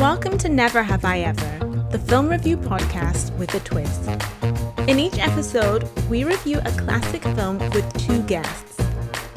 Welcome 0.00 0.38
to 0.38 0.48
Never 0.48 0.84
Have 0.84 1.04
I 1.04 1.22
Ever, 1.22 1.88
the 1.90 1.98
film 1.98 2.28
review 2.28 2.56
podcast 2.56 3.36
with 3.36 3.52
a 3.54 3.58
twist. 3.58 4.08
In 4.88 5.00
each 5.00 5.18
episode, 5.18 5.90
we 6.08 6.22
review 6.22 6.60
a 6.60 6.70
classic 6.70 7.20
film 7.34 7.58
with 7.70 7.92
two 8.06 8.22
guests 8.22 8.78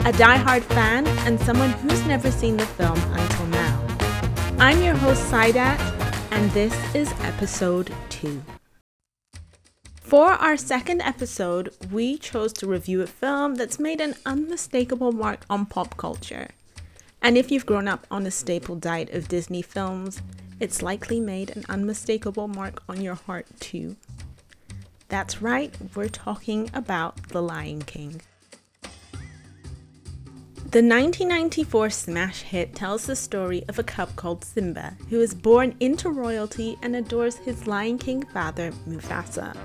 a 0.05 0.12
die-hard 0.13 0.63
fan 0.66 1.08
and 1.26 1.39
someone 1.39 1.71
who's 1.71 2.05
never 2.05 2.29
seen 2.29 2.58
the 2.58 2.66
film 2.68 3.00
until 3.13 3.47
now. 3.47 3.88
I'm 4.60 4.84
your 4.84 4.94
host, 4.94 5.32
Saidat, 5.32 5.79
and 6.29 6.52
this 6.52 6.76
is 6.94 7.12
episode 7.22 7.92
2. 8.10 8.44
For 9.96 10.34
our 10.34 10.58
second 10.58 11.02
episode, 11.02 11.74
we 11.92 12.20
chose 12.20 12.54
to 12.54 12.68
review 12.68 13.02
a 13.02 13.08
film 13.08 13.56
that's 13.56 13.80
made 13.80 14.00
an 14.00 14.14
unmistakable 14.28 15.12
mark 15.12 15.44
on 15.50 15.66
pop 15.66 15.98
culture. 15.98 16.50
And 17.20 17.36
if 17.36 17.52
you've 17.52 17.66
grown 17.66 17.88
up 17.88 18.05
on 18.12 18.28
a 18.28 18.32
staple 18.32 18.76
diet 18.76 19.09
of 19.12 19.28
Disney 19.28 19.64
films, 19.64 20.22
it's 20.62 20.84
likely 20.84 21.20
made 21.20 21.50
an 21.58 21.66
unmistakable 21.70 22.48
mark 22.48 22.84
on 22.88 23.02
your 23.02 23.16
heart 23.16 23.48
too. 23.60 23.96
That's 25.10 25.42
right, 25.42 25.76
we're 25.96 26.08
talking 26.08 26.70
about 26.72 27.30
The 27.30 27.42
Lion 27.42 27.82
King. 27.82 28.22
The 30.70 30.84
1994 30.84 31.90
smash 31.90 32.42
hit 32.44 32.76
tells 32.76 33.08
the 33.08 33.16
story 33.16 33.66
of 33.68 33.80
a 33.80 33.84
cub 33.84 34.16
called 34.16 34.46
Simba 34.46 34.96
who 35.10 35.20
is 35.20 35.34
born 35.34 35.76
into 35.80 36.10
royalty 36.10 36.78
and 36.84 36.96
adores 36.96 37.38
his 37.38 37.66
Lion 37.66 37.98
King 37.98 38.24
father, 38.28 38.72
Mufasa. 38.88 39.58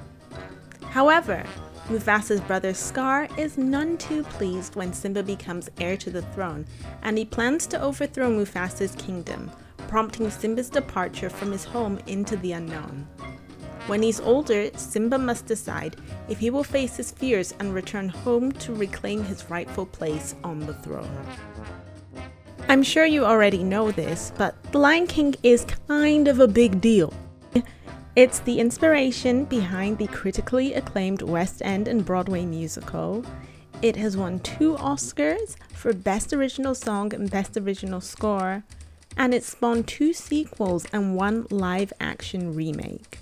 However, 0.88 1.44
Mufasa's 1.90 2.40
brother 2.40 2.72
Scar 2.72 3.28
is 3.36 3.58
none 3.58 3.98
too 3.98 4.24
pleased 4.24 4.74
when 4.74 4.94
Simba 4.94 5.22
becomes 5.22 5.68
heir 5.78 5.96
to 5.98 6.10
the 6.10 6.22
throne, 6.22 6.66
and 7.02 7.18
he 7.18 7.24
plans 7.26 7.66
to 7.68 7.80
overthrow 7.80 8.30
Mufasa's 8.30 8.96
kingdom, 8.96 9.50
prompting 9.88 10.30
Simba's 10.30 10.70
departure 10.70 11.30
from 11.30 11.52
his 11.52 11.64
home 11.64 11.98
into 12.06 12.36
the 12.36 12.52
unknown. 12.52 13.06
When 13.86 14.02
he's 14.02 14.20
older, 14.20 14.70
Simba 14.76 15.16
must 15.16 15.46
decide 15.46 15.96
if 16.28 16.38
he 16.38 16.50
will 16.50 16.64
face 16.64 16.96
his 16.96 17.12
fears 17.12 17.54
and 17.60 17.72
return 17.72 18.08
home 18.08 18.50
to 18.52 18.74
reclaim 18.74 19.22
his 19.22 19.48
rightful 19.48 19.86
place 19.86 20.34
on 20.42 20.60
the 20.60 20.74
throne. 20.74 21.24
I'm 22.68 22.82
sure 22.82 23.06
you 23.06 23.24
already 23.24 23.62
know 23.62 23.92
this, 23.92 24.32
but 24.36 24.60
The 24.72 24.78
Lion 24.78 25.06
King 25.06 25.36
is 25.44 25.64
kind 25.86 26.26
of 26.26 26.40
a 26.40 26.48
big 26.48 26.80
deal. 26.80 27.14
It's 28.16 28.40
the 28.40 28.58
inspiration 28.58 29.44
behind 29.44 29.98
the 29.98 30.08
critically 30.08 30.74
acclaimed 30.74 31.22
West 31.22 31.62
End 31.62 31.86
and 31.86 32.04
Broadway 32.04 32.44
musical. 32.44 33.24
It 33.82 33.94
has 33.96 34.16
won 34.16 34.40
two 34.40 34.74
Oscars 34.76 35.54
for 35.74 35.92
Best 35.92 36.32
Original 36.32 36.74
Song 36.74 37.14
and 37.14 37.30
Best 37.30 37.56
Original 37.56 38.00
Score, 38.00 38.64
and 39.16 39.34
it 39.34 39.44
spawned 39.44 39.88
two 39.88 40.12
sequels 40.12 40.86
and 40.92 41.16
one 41.16 41.46
live 41.50 41.92
action 42.00 42.54
remake. 42.54 43.18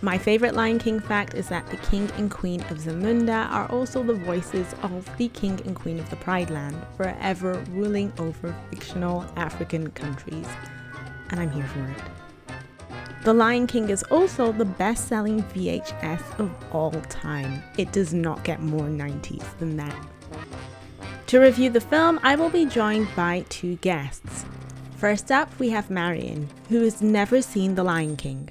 My 0.00 0.16
favorite 0.16 0.54
Lion 0.54 0.78
King 0.78 1.00
fact 1.00 1.34
is 1.34 1.48
that 1.48 1.68
the 1.70 1.76
King 1.78 2.08
and 2.16 2.30
Queen 2.30 2.60
of 2.70 2.78
Zamunda 2.78 3.50
are 3.50 3.66
also 3.72 4.04
the 4.04 4.14
voices 4.14 4.72
of 4.84 5.10
the 5.16 5.26
King 5.28 5.60
and 5.66 5.74
Queen 5.74 5.98
of 5.98 6.08
the 6.08 6.16
Pride 6.16 6.50
Land, 6.50 6.76
forever 6.96 7.54
ruling 7.70 8.12
over 8.18 8.54
fictional 8.70 9.26
African 9.34 9.90
countries. 9.90 10.46
And 11.30 11.40
I'm 11.40 11.50
here 11.50 11.66
for 11.66 11.84
it. 11.84 12.54
The 13.24 13.34
Lion 13.34 13.66
King 13.66 13.90
is 13.90 14.04
also 14.04 14.52
the 14.52 14.64
best 14.64 15.08
selling 15.08 15.42
VHS 15.42 16.38
of 16.38 16.50
all 16.72 16.92
time. 16.92 17.60
It 17.76 17.90
does 17.90 18.14
not 18.14 18.44
get 18.44 18.62
more 18.62 18.86
90s 18.86 19.58
than 19.58 19.76
that. 19.78 20.06
To 21.28 21.40
review 21.40 21.68
the 21.68 21.82
film, 21.82 22.18
I 22.22 22.36
will 22.36 22.48
be 22.48 22.64
joined 22.64 23.14
by 23.14 23.44
two 23.50 23.76
guests. 23.76 24.46
First 24.96 25.30
up, 25.30 25.50
we 25.58 25.68
have 25.68 25.90
Marion, 25.90 26.48
who 26.70 26.82
has 26.84 27.02
never 27.02 27.42
seen 27.42 27.74
The 27.74 27.84
Lion 27.84 28.16
King. 28.16 28.48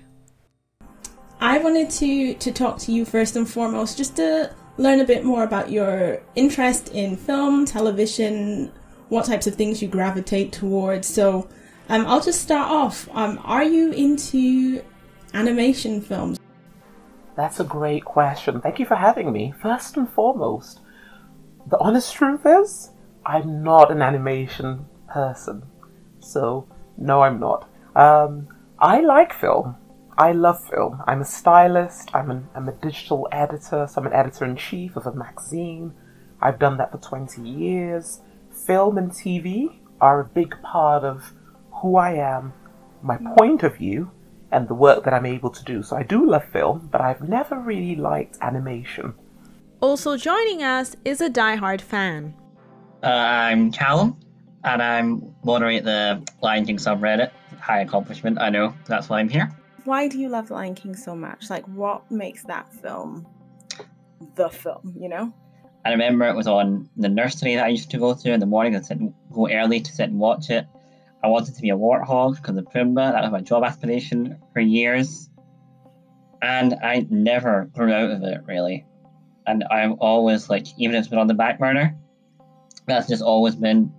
I 1.42 1.58
wanted 1.58 1.90
to 1.90 2.36
to 2.36 2.52
talk 2.52 2.78
to 2.82 2.92
you 2.92 3.04
first 3.04 3.36
and 3.36 3.50
foremost, 3.50 3.98
just 3.98 4.16
to 4.18 4.54
learn 4.78 5.00
a 5.00 5.06
bit 5.06 5.26
more 5.26 5.42
about 5.42 5.72
your 5.72 6.22
interest 6.36 6.90
in 6.90 7.18
film, 7.18 7.66
television, 7.66 8.72
what 9.10 9.26
types 9.26 9.48
of 9.48 9.56
things 9.56 9.82
you 9.82 9.88
gravitate 9.88 10.52
towards. 10.52 11.08
So, 11.08 11.50
um, 11.90 12.06
I'll 12.06 12.22
just 12.22 12.44
start 12.44 12.70
off. 12.70 13.10
Um, 13.12 13.42
are 13.44 13.64
you 13.64 13.92
into 13.92 14.84
animation 15.34 16.00
films? 16.00 16.38
That's 17.36 17.60
a 17.60 17.64
great 17.64 18.06
question. 18.06 18.62
Thank 18.62 18.78
you 18.78 18.86
for 18.86 18.96
having 18.96 19.32
me. 19.32 19.56
First 19.64 19.98
and 19.98 20.08
foremost, 20.08 20.82
the 21.70 21.78
honest 21.80 22.14
truth 22.14 22.46
is, 22.46 22.92
I'm 23.26 23.62
not 23.64 23.92
an 23.92 24.02
animation 24.02 24.86
person. 25.10 25.64
So, 26.20 26.68
no, 26.98 27.22
I'm 27.22 27.40
not. 27.40 27.70
Um, 27.96 28.48
I 28.80 29.02
like 29.02 29.34
film. 29.34 29.76
I 30.18 30.32
love 30.32 30.64
film. 30.68 31.04
I'm 31.06 31.22
a 31.22 31.26
stylist, 31.26 32.10
I'm, 32.16 32.32
an, 32.32 32.48
I'm 32.56 32.68
a 32.68 32.72
digital 32.72 33.28
editor, 33.32 33.86
so 33.88 34.02
I'm 34.02 34.08
an 34.08 34.14
editor 34.14 34.46
in 34.46 34.56
chief 34.56 34.96
of 34.96 35.06
a 35.06 35.14
magazine. 35.14 35.94
I've 36.42 36.58
done 36.58 36.78
that 36.78 36.92
for 36.92 36.98
20 36.98 37.42
years. 37.42 38.22
Film 38.66 38.98
and 38.98 39.12
TV 39.12 39.78
are 40.02 40.20
a 40.20 40.26
big 40.26 40.56
part 40.64 41.04
of 41.04 41.34
who 41.82 41.98
I 41.98 42.14
am, 42.14 42.54
my 43.04 43.18
point 43.38 43.62
of 43.64 43.78
view, 43.78 44.10
and 44.52 44.68
the 44.68 44.74
work 44.74 45.04
that 45.04 45.14
I'm 45.14 45.26
able 45.26 45.50
to 45.52 45.64
do. 45.64 45.84
So 45.84 45.96
I 45.96 46.04
do 46.04 46.28
love 46.28 46.46
film, 46.46 46.90
but 46.92 47.02
I've 47.02 47.28
never 47.28 47.60
really 47.60 47.96
liked 47.96 48.38
animation. 48.42 49.14
Also 49.82 50.18
joining 50.18 50.64
us 50.64 50.96
is 51.06 51.22
a 51.22 51.30
die-hard 51.30 51.82
fan. 51.82 52.34
Uh, 53.04 53.08
I'm 53.08 53.72
Callum, 53.72 54.18
and 54.64 54.82
I'm 54.82 55.36
moderate 55.44 55.84
the 55.84 56.26
Lion 56.42 56.66
King 56.66 56.78
subreddit. 56.78 57.32
High 57.60 57.82
accomplishment, 57.82 58.40
I 58.40 58.50
know. 58.50 58.74
That's 58.88 59.10
why 59.10 59.20
I'm 59.20 59.30
here 59.30 59.52
why 59.88 60.10
do 60.10 60.20
you 60.20 60.28
love 60.28 60.52
Lion 60.52 60.76
King 60.76 60.96
so 60.96 61.16
much? 61.16 61.50
Like, 61.50 61.66
what 61.68 62.12
makes 62.12 62.44
that 62.44 62.72
film 62.74 63.26
the 64.36 64.50
film? 64.50 64.94
You 65.00 65.08
know. 65.08 65.34
I 65.86 65.92
remember 65.92 66.28
it 66.28 66.36
was 66.36 66.48
on 66.48 66.90
the 66.98 67.08
nursery 67.08 67.56
that 67.56 67.64
I 67.64 67.70
used 67.70 67.90
to 67.92 67.98
go 67.98 68.14
to 68.14 68.32
in 68.34 68.42
the 68.42 68.46
morning. 68.46 68.76
I 68.76 68.80
would 68.80 69.14
go 69.32 69.50
early 69.50 69.80
to 69.80 69.92
sit 69.92 70.10
and 70.10 70.20
watch 70.20 70.50
it. 70.50 70.68
I 71.24 71.28
wanted 71.28 71.56
to 71.56 71.62
be 71.62 71.70
a 71.70 71.78
warthog 71.78 72.36
because 72.36 72.58
of 72.58 72.66
Pumbaa. 72.66 73.14
That 73.14 73.24
was 73.24 73.32
my 73.32 73.40
job 73.40 73.64
aspiration 73.64 74.38
for 74.52 74.60
years, 74.60 75.30
and 76.42 76.74
I 76.84 77.08
never 77.10 77.70
grew 77.74 77.94
out 77.94 78.12
of 78.12 78.22
it 78.24 78.42
really. 78.46 78.86
And 79.48 79.64
I've 79.72 79.94
always 79.94 80.50
like, 80.50 80.68
even 80.78 80.96
if 80.96 81.00
it's 81.00 81.08
been 81.08 81.20
on 81.20 81.28
the 81.28 81.34
back 81.34 81.58
burner, 81.58 81.98
that's 82.86 83.08
just 83.08 83.24
always 83.24 83.56
been. 83.56 83.92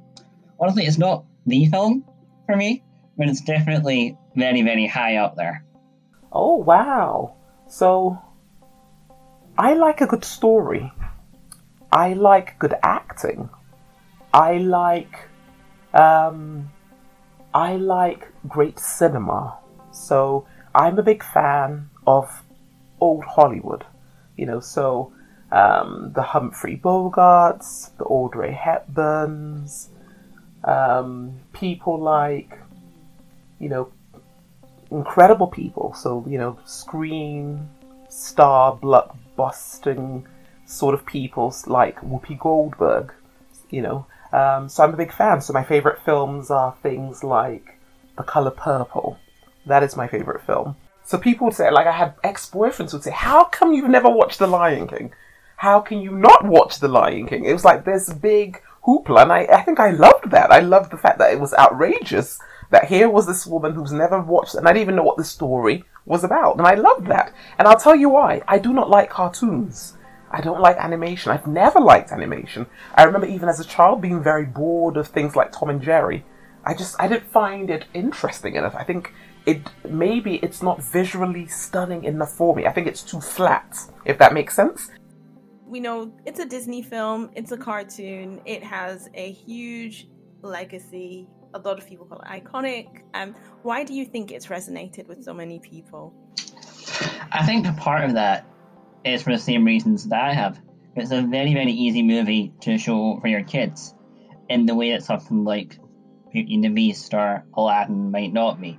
Honestly, 0.60 0.84
it's 0.84 0.98
not 0.98 1.24
the 1.46 1.66
film 1.66 2.04
for 2.46 2.54
me, 2.54 2.84
but 3.16 3.28
it's 3.28 3.40
definitely 3.40 4.16
very, 4.36 4.62
very 4.62 4.86
high 4.86 5.16
up 5.16 5.36
there. 5.36 5.64
Oh, 6.30 6.56
wow. 6.56 7.34
So, 7.66 8.18
I 9.56 9.72
like 9.72 10.02
a 10.02 10.06
good 10.06 10.24
story. 10.24 10.92
I 11.90 12.12
like 12.12 12.58
good 12.58 12.74
acting. 12.82 13.48
I 14.34 14.58
like, 14.58 15.16
um, 15.94 16.70
I 17.54 17.76
like 17.76 18.28
great 18.46 18.78
cinema. 18.78 19.56
So, 19.92 20.46
I'm 20.74 20.98
a 20.98 21.02
big 21.02 21.24
fan 21.24 21.88
of 22.06 22.42
old 23.00 23.24
Hollywood. 23.24 23.84
You 24.36 24.46
know, 24.46 24.60
so 24.60 25.12
um, 25.50 26.12
the 26.14 26.22
Humphrey 26.22 26.76
Bogarts, 26.76 27.96
the 27.96 28.04
Audrey 28.04 28.52
Hepburns, 28.52 29.88
um, 30.64 31.38
people 31.52 32.00
like, 32.00 32.58
you 33.58 33.68
know, 33.68 33.92
incredible 34.90 35.46
people. 35.46 35.94
So, 35.94 36.24
you 36.28 36.38
know, 36.38 36.58
screen 36.64 37.68
star, 38.08 38.76
blockbusting 38.76 40.24
sort 40.66 40.94
of 40.94 41.06
people 41.06 41.54
like 41.66 41.98
Whoopi 42.00 42.38
Goldberg, 42.38 43.12
you 43.70 43.82
know. 43.82 44.06
Um, 44.32 44.68
so 44.68 44.84
I'm 44.84 44.92
a 44.92 44.96
big 44.96 45.12
fan. 45.12 45.40
So 45.40 45.52
my 45.52 45.64
favorite 45.64 46.02
films 46.04 46.50
are 46.50 46.76
things 46.82 47.24
like 47.24 47.78
The 48.16 48.22
Color 48.22 48.50
Purple. 48.50 49.18
That 49.64 49.82
is 49.82 49.96
my 49.96 50.06
favorite 50.08 50.42
film. 50.42 50.76
So 51.04 51.16
people 51.16 51.46
would 51.46 51.54
say, 51.54 51.70
like 51.70 51.86
I 51.86 51.92
had 51.92 52.14
ex-boyfriends 52.22 52.92
would 52.92 53.02
say, 53.02 53.12
how 53.12 53.44
come 53.44 53.72
you've 53.72 53.88
never 53.88 54.10
watched 54.10 54.38
The 54.38 54.46
Lion 54.46 54.86
King? 54.86 55.12
How 55.58 55.80
can 55.80 56.00
you 56.00 56.12
not 56.12 56.44
watch 56.44 56.78
The 56.78 56.86
Lion 56.86 57.26
King? 57.26 57.44
It 57.44 57.52
was 57.52 57.64
like 57.64 57.84
this 57.84 58.12
big 58.12 58.62
hoopla, 58.86 59.22
and 59.22 59.32
I, 59.32 59.40
I 59.52 59.62
think 59.62 59.80
I 59.80 59.90
loved 59.90 60.30
that. 60.30 60.52
I 60.52 60.60
loved 60.60 60.92
the 60.92 60.96
fact 60.96 61.18
that 61.18 61.32
it 61.32 61.40
was 61.40 61.52
outrageous 61.52 62.38
that 62.70 62.84
here 62.84 63.08
was 63.08 63.26
this 63.26 63.44
woman 63.44 63.74
who's 63.74 63.90
never 63.90 64.20
watched 64.20 64.54
and 64.54 64.68
I 64.68 64.72
didn't 64.72 64.82
even 64.82 64.96
know 64.96 65.02
what 65.02 65.16
the 65.16 65.24
story 65.24 65.82
was 66.04 66.22
about. 66.22 66.58
And 66.58 66.66
I 66.66 66.74
loved 66.74 67.08
that. 67.08 67.32
And 67.58 67.66
I'll 67.66 67.78
tell 67.78 67.96
you 67.96 68.08
why. 68.08 68.42
I 68.46 68.58
do 68.58 68.72
not 68.72 68.88
like 68.88 69.10
cartoons. 69.10 69.96
I 70.30 70.42
don't 70.42 70.60
like 70.60 70.76
animation. 70.76 71.32
I've 71.32 71.46
never 71.46 71.80
liked 71.80 72.12
animation. 72.12 72.66
I 72.94 73.02
remember 73.02 73.26
even 73.26 73.48
as 73.48 73.58
a 73.58 73.64
child 73.64 74.00
being 74.00 74.22
very 74.22 74.44
bored 74.44 74.96
of 74.96 75.08
things 75.08 75.34
like 75.34 75.50
Tom 75.50 75.70
and 75.70 75.82
Jerry. 75.82 76.24
I 76.64 76.74
just 76.74 76.94
I 77.00 77.08
didn't 77.08 77.32
find 77.32 77.68
it 77.68 77.86
interesting 77.94 78.54
enough. 78.54 78.76
I 78.76 78.84
think 78.84 79.12
it 79.44 79.62
maybe 79.88 80.36
it's 80.36 80.62
not 80.62 80.84
visually 80.84 81.48
stunning 81.48 82.04
enough 82.04 82.32
for 82.32 82.54
me. 82.54 82.66
I 82.66 82.72
think 82.72 82.86
it's 82.86 83.02
too 83.02 83.20
flat, 83.20 83.76
if 84.04 84.18
that 84.18 84.34
makes 84.34 84.54
sense. 84.54 84.90
We 85.68 85.80
know 85.80 86.10
it's 86.24 86.40
a 86.40 86.46
Disney 86.46 86.80
film, 86.80 87.30
it's 87.34 87.52
a 87.52 87.58
cartoon, 87.58 88.40
it 88.46 88.64
has 88.64 89.10
a 89.12 89.32
huge 89.32 90.08
legacy. 90.40 91.28
A 91.52 91.58
lot 91.58 91.78
of 91.78 91.86
people 91.86 92.06
call 92.06 92.20
it 92.20 92.26
iconic. 92.26 93.02
Um, 93.12 93.34
why 93.62 93.84
do 93.84 93.92
you 93.92 94.06
think 94.06 94.32
it's 94.32 94.46
resonated 94.46 95.08
with 95.08 95.22
so 95.22 95.34
many 95.34 95.58
people? 95.58 96.14
I 97.30 97.44
think 97.44 97.66
a 97.66 97.72
part 97.74 98.04
of 98.04 98.14
that 98.14 98.46
is 99.04 99.22
for 99.22 99.32
the 99.32 99.38
same 99.38 99.64
reasons 99.64 100.08
that 100.08 100.22
I 100.22 100.32
have. 100.32 100.58
It's 100.96 101.10
a 101.10 101.20
very, 101.20 101.52
very 101.52 101.72
easy 101.72 102.02
movie 102.02 102.54
to 102.62 102.78
show 102.78 103.18
for 103.20 103.28
your 103.28 103.42
kids 103.44 103.94
in 104.48 104.64
the 104.64 104.74
way 104.74 104.92
that 104.92 105.02
something 105.02 105.44
like 105.44 105.78
Beauty 106.32 106.54
and 106.54 106.64
the 106.64 106.70
Beast 106.70 107.12
or 107.12 107.44
Aladdin 107.54 108.10
might 108.10 108.32
not 108.32 108.58
be. 108.58 108.78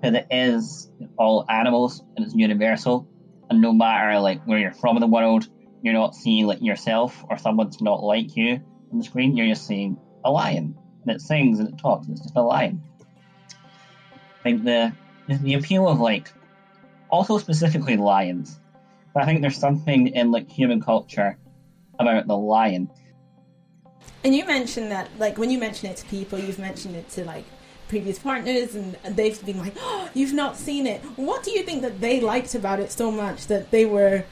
Because 0.00 0.16
it 0.16 0.26
is 0.30 0.90
all 1.18 1.44
animals 1.48 2.04
and 2.16 2.24
it's 2.24 2.36
universal, 2.36 3.08
and 3.50 3.60
no 3.60 3.72
matter 3.72 4.20
like 4.20 4.44
where 4.44 4.58
you're 4.58 4.72
from 4.72 4.96
in 4.96 5.00
the 5.00 5.08
world, 5.08 5.48
you're 5.82 5.94
not 5.94 6.14
seeing 6.14 6.46
like 6.46 6.62
yourself 6.62 7.24
or 7.28 7.38
someone's 7.38 7.80
not 7.80 8.02
like 8.02 8.36
you 8.36 8.60
on 8.92 8.98
the 8.98 9.04
screen. 9.04 9.36
You're 9.36 9.48
just 9.48 9.66
seeing 9.66 9.98
a 10.24 10.30
lion, 10.30 10.76
and 11.02 11.16
it 11.16 11.20
sings 11.20 11.58
and 11.58 11.68
it 11.68 11.78
talks. 11.78 12.06
And 12.06 12.16
it's 12.16 12.22
just 12.22 12.36
a 12.36 12.42
lion. 12.42 12.82
I 14.40 14.42
think 14.42 14.64
the 14.64 14.92
the 15.28 15.54
appeal 15.54 15.88
of 15.88 16.00
like 16.00 16.32
also 17.08 17.38
specifically 17.38 17.96
lions. 17.96 18.58
But 19.12 19.24
I 19.24 19.26
think 19.26 19.40
there's 19.40 19.58
something 19.58 20.08
in 20.08 20.30
like 20.30 20.48
human 20.48 20.80
culture 20.80 21.38
about 21.98 22.26
the 22.26 22.36
lion. 22.36 22.90
And 24.22 24.34
you 24.34 24.44
mentioned 24.44 24.90
that, 24.92 25.08
like, 25.18 25.38
when 25.38 25.50
you 25.50 25.58
mention 25.58 25.88
it 25.88 25.96
to 25.98 26.06
people, 26.06 26.38
you've 26.38 26.58
mentioned 26.58 26.94
it 26.94 27.08
to 27.10 27.24
like 27.24 27.44
previous 27.88 28.18
partners, 28.18 28.74
and 28.74 28.94
they've 29.04 29.44
been 29.44 29.58
like, 29.58 29.74
"Oh, 29.78 30.08
you've 30.14 30.34
not 30.34 30.56
seen 30.56 30.86
it." 30.86 31.00
What 31.16 31.42
do 31.42 31.50
you 31.50 31.62
think 31.62 31.82
that 31.82 32.00
they 32.00 32.20
liked 32.20 32.54
about 32.54 32.80
it 32.80 32.92
so 32.92 33.10
much 33.10 33.46
that 33.46 33.70
they 33.70 33.84
were 33.84 34.24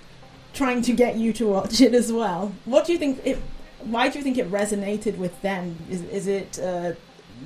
trying 0.58 0.82
to 0.82 0.92
get 0.92 1.16
you 1.16 1.32
to 1.34 1.46
watch 1.46 1.80
it 1.80 1.94
as 1.94 2.12
well? 2.12 2.52
What 2.64 2.84
do 2.84 2.92
you 2.92 2.98
think? 2.98 3.20
It, 3.24 3.38
why 3.84 4.08
do 4.08 4.18
you 4.18 4.24
think 4.24 4.38
it 4.38 4.50
resonated 4.50 5.16
with 5.16 5.40
them? 5.40 5.78
Is 5.88 6.02
is 6.02 6.26
it 6.26 6.58
a 6.58 6.96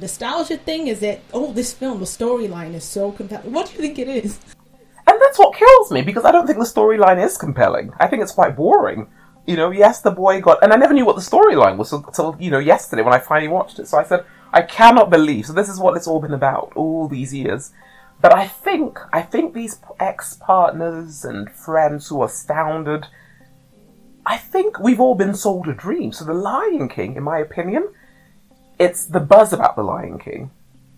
nostalgia 0.01 0.57
thing? 0.57 0.89
Is 0.89 1.03
it 1.03 1.23
oh, 1.33 1.53
this 1.53 1.73
film, 1.73 2.01
the 2.01 2.07
storyline 2.07 2.75
is 2.75 2.85
so 2.85 3.13
compelling? 3.13 3.53
What 3.53 3.67
do 3.69 3.75
you 3.75 3.81
think 3.81 3.99
it 3.99 4.09
is? 4.09 4.39
And 5.07 5.21
that's 5.21 5.39
what 5.39 5.57
kills 5.57 5.91
me 5.91 6.03
because 6.03 6.25
I 6.25 6.33
don't 6.33 6.47
think 6.47 6.59
the 6.59 6.65
storyline 6.65 7.23
is 7.23 7.37
compelling. 7.37 7.93
I 8.01 8.07
think 8.07 8.23
it's 8.23 8.33
quite 8.33 8.57
boring. 8.57 9.09
You 9.47 9.57
know, 9.57 9.71
yes, 9.71 10.01
the 10.01 10.13
boy 10.13 10.41
got, 10.41 10.63
and 10.63 10.73
I 10.73 10.77
never 10.77 10.95
knew 10.95 11.05
what 11.05 11.17
the 11.17 11.23
storyline 11.23 11.77
was 11.77 11.93
until, 11.93 12.37
you 12.39 12.51
know, 12.51 12.61
yesterday 12.61 13.03
when 13.03 13.13
I 13.13 13.19
finally 13.19 13.49
watched 13.49 13.81
it. 13.81 13.89
So 13.89 13.99
I 13.99 14.05
said, 14.05 14.25
I 14.53 14.63
cannot 14.63 15.11
believe. 15.11 15.47
So 15.47 15.53
this 15.53 15.69
is 15.69 15.81
what 15.81 15.97
it's 15.97 16.07
all 16.07 16.21
been 16.21 16.33
about 16.33 16.73
all 16.77 17.09
these 17.09 17.35
years. 17.35 17.73
But 18.23 18.33
I 18.33 18.47
think, 18.47 18.99
I 19.13 19.21
think 19.21 19.53
these 19.53 19.81
ex-partners 20.01 21.25
and 21.25 21.51
friends 21.51 22.09
who 22.09 22.23
are 22.23 22.27
astounded, 22.27 23.07
I 24.25 24.39
think 24.39 24.79
we've 24.79 25.01
all 25.01 25.15
been 25.15 25.35
sold 25.35 25.69
a 25.69 25.75
dream. 25.75 26.13
So 26.13 26.25
the 26.25 26.33
Lion 26.33 26.89
King, 26.89 27.17
in 27.17 27.25
my 27.25 27.39
opinion, 27.39 27.93
it's 28.79 29.05
the 29.07 29.21
buzz 29.21 29.53
about 29.53 29.77
the 29.77 29.83
Lion 29.83 30.19
King. 30.19 30.51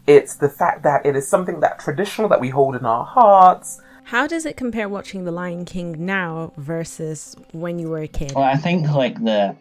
It's 0.07 0.37
the 0.37 0.51
fact 0.51 0.83
that 0.85 1.05
it 1.05 1.17
is 1.17 1.27
something 1.27 1.61
that 1.61 1.81
traditional 1.81 2.29
that 2.29 2.41
we 2.41 2.51
hold 2.51 2.77
in 2.77 2.85
our 2.85 3.05
hearts 3.05 3.81
how 4.05 4.27
does 4.27 4.45
it 4.45 4.57
compare 4.59 4.89
watching 4.89 5.25
The 5.25 5.33
Lion 5.33 5.65
King 5.65 6.05
now 6.05 6.53
versus 6.59 7.35
when 7.53 7.79
you 7.79 7.89
were 7.89 8.03
a 8.03 8.09
kid? 8.09 8.33
Well, 8.35 8.45
I 8.45 8.57
think 8.57 8.91
like 8.91 9.23
the 9.25 9.57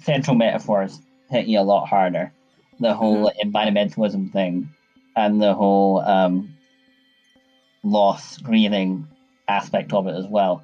central 0.00 0.34
metaphors 0.34 0.98
hit 1.28 1.46
you 1.46 1.60
a 1.60 1.62
lot 1.62 1.86
harder. 1.86 2.32
The 2.80 2.94
whole 2.94 3.30
mm-hmm. 3.30 3.50
environmentalism 3.50 4.32
thing 4.32 4.70
and 5.14 5.42
the 5.42 5.52
whole 5.52 6.00
um, 6.00 6.51
loss, 7.82 8.38
grieving 8.38 9.08
aspect 9.48 9.92
of 9.92 10.06
it 10.06 10.14
as 10.14 10.26
well. 10.26 10.62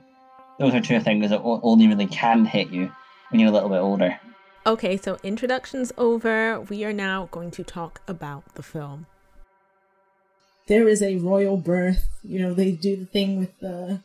Those 0.58 0.74
are 0.74 0.80
two 0.80 1.00
things 1.00 1.30
that 1.30 1.40
only 1.42 1.86
really 1.86 2.06
can 2.06 2.44
hit 2.44 2.70
you 2.70 2.92
when 3.30 3.40
you're 3.40 3.50
a 3.50 3.52
little 3.52 3.68
bit 3.68 3.78
older. 3.78 4.18
Okay, 4.66 4.96
so 4.96 5.18
introduction's 5.22 5.92
over. 5.96 6.60
We 6.60 6.84
are 6.84 6.92
now 6.92 7.28
going 7.30 7.50
to 7.52 7.64
talk 7.64 8.00
about 8.06 8.54
the 8.54 8.62
film 8.62 9.06
there 10.68 10.86
is 10.86 11.02
a 11.02 11.16
royal 11.16 11.56
birth. 11.56 12.08
You 12.22 12.40
know, 12.40 12.54
they 12.54 12.70
do 12.72 12.94
the 12.96 13.06
thing 13.06 13.38
with 13.38 13.58
the 13.58 14.00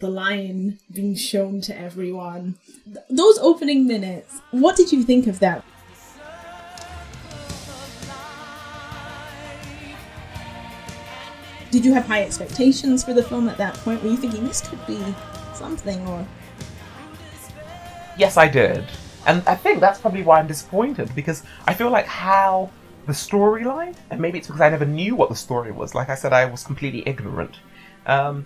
the 0.00 0.08
lion 0.08 0.80
being 0.92 1.14
shown 1.14 1.60
to 1.60 1.78
everyone. 1.78 2.56
Th- 2.84 3.04
those 3.08 3.38
opening 3.38 3.86
minutes, 3.86 4.40
what 4.50 4.76
did 4.76 4.90
you 4.90 5.04
think 5.04 5.28
of 5.28 5.38
that? 5.40 5.64
Did 11.72 11.86
you 11.86 11.94
have 11.94 12.04
high 12.04 12.22
expectations 12.22 13.02
for 13.02 13.14
the 13.14 13.22
film 13.22 13.48
at 13.48 13.56
that 13.56 13.72
point? 13.76 14.02
Were 14.02 14.10
you 14.10 14.18
thinking 14.18 14.44
this 14.44 14.60
could 14.60 14.86
be 14.86 15.02
something 15.54 16.06
or 16.06 16.26
Yes, 18.18 18.36
I 18.36 18.46
did. 18.46 18.84
And 19.26 19.42
I 19.46 19.54
think 19.54 19.80
that's 19.80 19.98
probably 19.98 20.22
why 20.22 20.38
I'm 20.38 20.46
disappointed 20.46 21.14
because 21.14 21.44
I 21.66 21.72
feel 21.72 21.88
like 21.88 22.04
how 22.04 22.70
the 23.06 23.12
storyline, 23.12 23.96
and 24.10 24.20
maybe 24.20 24.36
it's 24.36 24.48
because 24.48 24.60
I 24.60 24.68
never 24.68 24.84
knew 24.84 25.16
what 25.16 25.30
the 25.30 25.34
story 25.34 25.72
was. 25.72 25.94
Like 25.94 26.10
I 26.10 26.14
said, 26.14 26.34
I 26.34 26.44
was 26.44 26.62
completely 26.62 27.02
ignorant. 27.06 27.56
Um, 28.04 28.44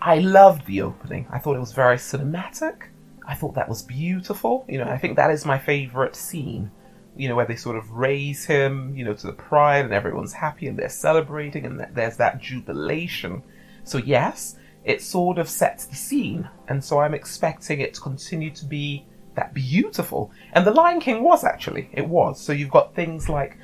I 0.00 0.20
loved 0.20 0.64
the 0.66 0.82
opening. 0.82 1.26
I 1.30 1.40
thought 1.40 1.56
it 1.56 1.60
was 1.60 1.72
very 1.72 1.96
cinematic. 1.96 2.84
I 3.26 3.34
thought 3.34 3.54
that 3.56 3.68
was 3.68 3.82
beautiful. 3.82 4.64
You 4.68 4.78
know, 4.78 4.88
I 4.88 4.98
think 4.98 5.16
that 5.16 5.32
is 5.32 5.44
my 5.44 5.58
favorite 5.58 6.14
scene. 6.14 6.70
You 7.16 7.28
know, 7.28 7.36
where 7.36 7.46
they 7.46 7.56
sort 7.56 7.76
of 7.76 7.90
raise 7.90 8.44
him, 8.44 8.96
you 8.96 9.04
know, 9.04 9.14
to 9.14 9.26
the 9.26 9.32
pride, 9.32 9.84
and 9.84 9.94
everyone's 9.94 10.32
happy 10.32 10.66
and 10.66 10.78
they're 10.78 10.88
celebrating, 10.88 11.66
and 11.66 11.86
there's 11.94 12.16
that 12.16 12.40
jubilation. 12.40 13.42
So 13.84 13.98
yes, 13.98 14.56
it 14.84 15.02
sort 15.02 15.38
of 15.38 15.48
sets 15.48 15.84
the 15.84 15.94
scene, 15.94 16.48
and 16.68 16.82
so 16.82 17.00
I'm 17.00 17.14
expecting 17.14 17.80
it 17.80 17.94
to 17.94 18.00
continue 18.00 18.50
to 18.50 18.64
be 18.64 19.04
that 19.34 19.54
beautiful. 19.54 20.30
And 20.52 20.66
The 20.66 20.72
Lion 20.72 21.00
King 21.00 21.22
was 21.22 21.44
actually, 21.44 21.88
it 21.92 22.06
was. 22.06 22.40
So 22.40 22.52
you've 22.52 22.70
got 22.70 22.94
things 22.94 23.28
like 23.28 23.58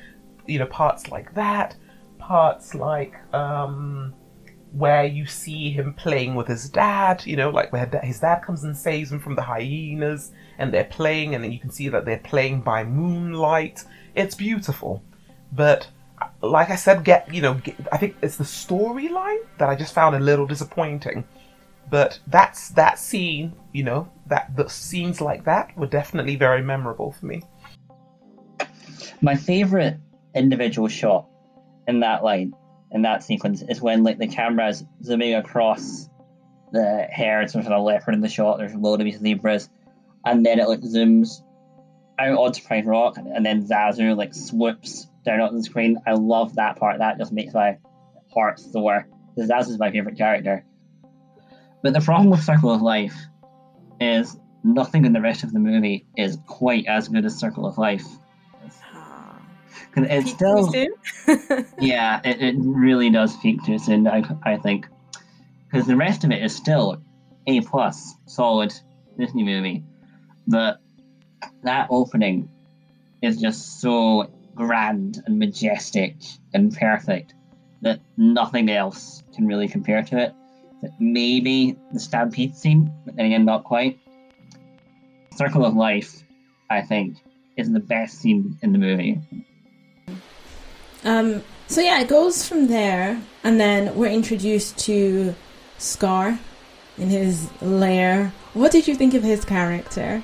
you 0.45 0.59
know 0.59 0.65
parts 0.65 1.09
like 1.09 1.33
that, 1.35 1.75
parts 2.17 2.75
like 2.75 3.15
um, 3.33 4.13
where 4.71 5.03
you 5.03 5.25
see 5.25 5.71
him 5.71 5.93
playing 5.93 6.35
with 6.35 6.47
his 6.47 6.69
dad. 6.69 7.25
You 7.25 7.35
know, 7.35 7.49
like 7.49 7.71
where 7.71 7.85
his 8.03 8.19
dad 8.19 8.41
comes 8.41 8.63
and 8.63 8.75
saves 8.75 9.11
him 9.11 9.19
from 9.19 9.35
the 9.35 9.41
hyenas, 9.41 10.31
and 10.57 10.73
they're 10.73 10.85
playing, 10.85 11.35
and 11.35 11.43
then 11.43 11.51
you 11.51 11.59
can 11.59 11.71
see 11.71 11.89
that 11.89 12.05
they're 12.05 12.19
playing 12.19 12.61
by 12.61 12.83
moonlight. 12.83 13.83
It's 14.15 14.35
beautiful, 14.35 15.03
but 15.51 15.87
like 16.41 16.69
I 16.69 16.75
said, 16.75 17.03
get 17.03 17.33
you 17.33 17.41
know, 17.41 17.55
get, 17.55 17.75
I 17.91 17.97
think 17.97 18.15
it's 18.21 18.37
the 18.37 18.43
storyline 18.43 19.39
that 19.57 19.69
I 19.69 19.75
just 19.75 19.93
found 19.93 20.15
a 20.15 20.19
little 20.19 20.45
disappointing. 20.45 21.23
But 21.89 22.19
that's 22.27 22.69
that 22.69 22.99
scene, 22.99 23.53
you 23.73 23.83
know, 23.83 24.11
that 24.27 24.55
the 24.55 24.67
scenes 24.67 25.21
like 25.21 25.43
that 25.45 25.75
were 25.75 25.87
definitely 25.87 26.35
very 26.35 26.61
memorable 26.61 27.11
for 27.11 27.25
me. 27.25 27.41
My 29.21 29.35
favorite 29.35 29.97
individual 30.35 30.87
shot 30.87 31.27
in 31.87 31.99
that 32.01 32.23
line 32.23 32.53
in 32.91 33.03
that 33.03 33.23
sequence 33.23 33.63
is 33.67 33.81
when 33.81 34.03
like 34.03 34.17
the 34.17 34.27
camera's 34.27 34.83
zooming 35.03 35.35
across 35.35 36.09
the 36.71 37.07
hair, 37.09 37.47
some 37.47 37.61
sort 37.61 37.73
of 37.73 37.83
leopard 37.83 38.13
in 38.13 38.21
the 38.21 38.29
shot. 38.29 38.57
There's 38.57 38.73
a 38.73 38.77
load 38.77 39.01
of 39.01 39.05
these 39.05 39.19
zebras, 39.19 39.69
and 40.25 40.45
then 40.45 40.59
it 40.59 40.67
like 40.67 40.81
zooms 40.81 41.41
out 42.19 42.37
onto 42.37 42.63
Pride 42.63 42.85
Rock, 42.85 43.17
and 43.17 43.45
then 43.45 43.67
Zazu 43.67 44.15
like 44.15 44.33
swoops 44.33 45.07
down 45.25 45.41
on 45.41 45.55
the 45.55 45.63
screen. 45.63 45.97
I 46.05 46.13
love 46.13 46.55
that 46.55 46.77
part. 46.77 46.99
That 46.99 47.17
just 47.17 47.31
makes 47.31 47.53
my 47.53 47.77
heart 48.33 48.59
soar. 48.59 49.07
Because 49.35 49.49
Zazu's 49.49 49.79
my 49.79 49.91
favorite 49.91 50.17
character. 50.17 50.65
But 51.81 51.93
the 51.93 52.01
problem 52.01 52.29
with 52.29 52.43
Circle 52.43 52.71
of 52.71 52.81
Life 52.81 53.15
is 54.01 54.37
nothing 54.63 55.05
in 55.05 55.13
the 55.13 55.21
rest 55.21 55.43
of 55.43 55.53
the 55.53 55.59
movie 55.59 56.05
is 56.17 56.37
quite 56.45 56.85
as 56.87 57.07
good 57.07 57.25
as 57.25 57.37
Circle 57.37 57.65
of 57.65 57.77
Life 57.77 58.05
it's 59.95 60.31
still 60.31 60.73
yeah, 61.79 62.21
it, 62.23 62.41
it 62.41 62.55
really 62.57 63.09
does 63.09 63.35
peak 63.37 63.63
too 63.63 63.79
soon. 63.79 64.07
I 64.07 64.23
I 64.43 64.57
think 64.57 64.87
because 65.69 65.87
the 65.87 65.95
rest 65.95 66.23
of 66.23 66.31
it 66.31 66.43
is 66.43 66.55
still 66.55 67.01
a 67.47 67.61
plus, 67.61 68.15
solid 68.25 68.73
Disney 69.17 69.43
movie, 69.43 69.83
but 70.47 70.79
that 71.63 71.87
opening 71.89 72.49
is 73.21 73.39
just 73.39 73.81
so 73.81 74.31
grand 74.55 75.21
and 75.25 75.39
majestic 75.39 76.15
and 76.53 76.75
perfect 76.75 77.33
that 77.81 77.99
nothing 78.17 78.69
else 78.69 79.23
can 79.33 79.47
really 79.47 79.67
compare 79.67 80.03
to 80.03 80.17
it. 80.17 80.33
Maybe 80.99 81.77
the 81.91 81.99
stampede 81.99 82.55
scene, 82.55 82.93
but 83.05 83.15
then 83.15 83.25
again, 83.27 83.45
not 83.45 83.63
quite. 83.63 83.99
Circle 85.35 85.65
of 85.65 85.75
Life, 85.75 86.23
I 86.69 86.81
think, 86.81 87.17
is 87.57 87.71
the 87.71 87.79
best 87.79 88.19
scene 88.19 88.57
in 88.61 88.71
the 88.71 88.77
movie. 88.77 89.19
Um, 91.03 91.43
so 91.67 91.81
yeah, 91.81 92.01
it 92.01 92.07
goes 92.07 92.47
from 92.47 92.67
there, 92.67 93.21
and 93.43 93.59
then 93.59 93.95
we're 93.95 94.11
introduced 94.11 94.77
to 94.79 95.35
Scar 95.77 96.39
in 96.97 97.09
his 97.09 97.49
lair. 97.61 98.33
What 98.53 98.71
did 98.71 98.87
you 98.87 98.95
think 98.95 99.13
of 99.13 99.23
his 99.23 99.45
character? 99.45 100.23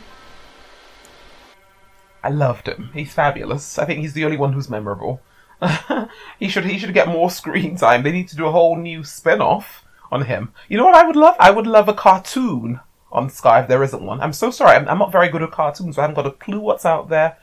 I 2.23 2.29
loved 2.29 2.67
him. 2.67 2.89
He's 2.93 3.13
fabulous. 3.13 3.77
I 3.77 3.85
think 3.85 4.01
he's 4.01 4.13
the 4.13 4.25
only 4.25 4.37
one 4.37 4.53
who's 4.53 4.69
memorable. 4.69 5.21
he 6.39 6.49
should 6.49 6.65
he 6.65 6.77
should 6.77 6.93
get 6.93 7.07
more 7.07 7.29
screen 7.29 7.77
time. 7.77 8.03
They 8.03 8.11
need 8.11 8.27
to 8.29 8.35
do 8.35 8.47
a 8.47 8.51
whole 8.51 8.75
new 8.75 9.03
spin-off 9.03 9.85
on 10.11 10.25
him. 10.25 10.51
You 10.67 10.77
know 10.77 10.85
what 10.85 10.95
I 10.95 11.05
would 11.05 11.15
love? 11.15 11.35
I 11.39 11.51
would 11.51 11.67
love 11.67 11.87
a 11.87 11.93
cartoon 11.93 12.79
on 13.11 13.29
Sky 13.29 13.61
if 13.61 13.67
there 13.67 13.83
isn't 13.83 14.03
one. 14.03 14.19
I'm 14.19 14.33
so 14.33 14.51
sorry. 14.51 14.75
I'm, 14.75 14.89
I'm 14.89 14.97
not 14.97 15.11
very 15.11 15.29
good 15.29 15.43
at 15.43 15.51
cartoons. 15.51 15.95
So 15.95 16.01
I 16.01 16.03
haven't 16.03 16.15
got 16.15 16.25
a 16.25 16.31
clue 16.31 16.59
what's 16.59 16.85
out 16.85 17.09
there 17.09 17.37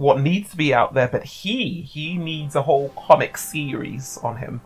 what 0.00 0.20
needs 0.20 0.50
to 0.50 0.56
be 0.56 0.72
out 0.72 0.94
there, 0.94 1.08
but 1.08 1.24
he 1.24 1.82
he 1.82 2.16
needs 2.16 2.56
a 2.56 2.62
whole 2.62 2.88
comic 2.90 3.36
series 3.36 4.18
on 4.22 4.36
him. 4.36 4.60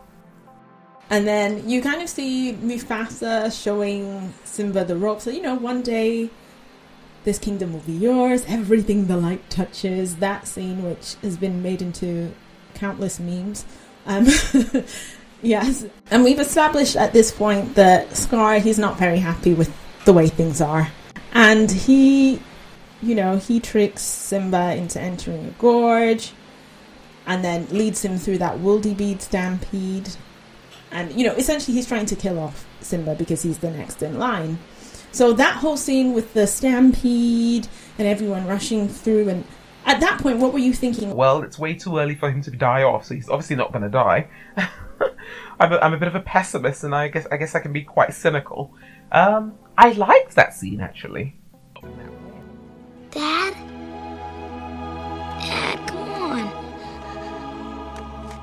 And 1.09 1.27
then 1.27 1.69
you 1.69 1.81
kind 1.81 2.01
of 2.01 2.09
see 2.09 2.53
Mufasa 2.53 3.51
showing 3.51 4.33
Simba 4.43 4.85
the 4.85 4.95
rope. 4.95 5.21
So, 5.21 5.29
you 5.29 5.41
know, 5.41 5.53
one 5.53 5.83
day 5.83 6.31
this 7.25 7.37
kingdom 7.37 7.73
will 7.73 7.81
be 7.81 7.93
yours, 7.93 8.43
everything 8.47 9.05
the 9.05 9.17
light 9.17 9.47
touches. 9.49 10.15
That 10.17 10.47
scene, 10.47 10.83
which 10.83 11.15
has 11.21 11.37
been 11.37 11.61
made 11.61 11.81
into 11.81 12.31
countless 12.73 13.19
memes. 13.19 13.65
Um, 14.07 14.25
yes. 15.41 15.85
And 16.09 16.23
we've 16.23 16.39
established 16.39 16.95
at 16.95 17.13
this 17.13 17.31
point 17.31 17.75
that 17.75 18.15
Scar, 18.15 18.59
he's 18.59 18.79
not 18.79 18.97
very 18.97 19.19
happy 19.19 19.53
with 19.53 19.71
the 20.05 20.13
way 20.13 20.27
things 20.27 20.61
are. 20.61 20.89
And 21.33 21.69
he, 21.69 22.41
you 23.01 23.15
know, 23.15 23.37
he 23.37 23.59
tricks 23.59 24.01
Simba 24.01 24.75
into 24.75 24.99
entering 24.99 25.45
a 25.45 25.51
gorge 25.51 26.33
and 27.27 27.43
then 27.43 27.67
leads 27.69 28.03
him 28.03 28.17
through 28.17 28.37
that 28.39 28.59
wildebeest 28.59 29.21
stampede 29.21 30.09
and 30.95 31.11
you 31.13 31.25
know 31.25 31.33
essentially 31.33 31.75
he's 31.75 31.87
trying 31.87 32.05
to 32.05 32.15
kill 32.15 32.39
off 32.39 32.65
Simba 32.81 33.15
because 33.15 33.41
he's 33.41 33.59
the 33.59 33.69
next 33.69 34.01
in 34.01 34.17
line. 34.17 34.57
So 35.11 35.33
that 35.33 35.55
whole 35.55 35.77
scene 35.77 36.13
with 36.13 36.33
the 36.33 36.47
stampede 36.47 37.67
and 37.97 38.07
everyone 38.07 38.47
rushing 38.47 38.87
through 38.87 39.29
and 39.29 39.45
at 39.85 39.99
that 39.99 40.19
point 40.19 40.39
what 40.39 40.53
were 40.53 40.59
you 40.59 40.73
thinking? 40.73 41.13
Well, 41.13 41.43
it's 41.43 41.59
way 41.59 41.73
too 41.73 41.97
early 41.97 42.15
for 42.15 42.31
him 42.31 42.41
to 42.43 42.51
die 42.51 42.83
off, 42.83 43.05
so 43.05 43.15
he's 43.15 43.29
obviously 43.29 43.55
not 43.55 43.71
going 43.71 43.83
to 43.83 43.89
die. 43.89 44.27
I'm, 45.59 45.71
a, 45.71 45.77
I'm 45.77 45.93
a 45.93 45.97
bit 45.97 46.07
of 46.07 46.15
a 46.15 46.21
pessimist, 46.21 46.83
and 46.83 46.93
I 46.93 47.07
guess 47.07 47.27
I 47.31 47.37
guess 47.37 47.55
I 47.55 47.59
can 47.59 47.73
be 47.73 47.83
quite 47.83 48.13
cynical. 48.13 48.73
Um, 49.11 49.55
I 49.77 49.91
liked 49.91 50.35
that 50.35 50.53
scene 50.53 50.81
actually. 50.81 51.35
Dad, 53.15 53.53
Dad, 55.39 55.87
come 55.87 56.09
on! 56.09 56.39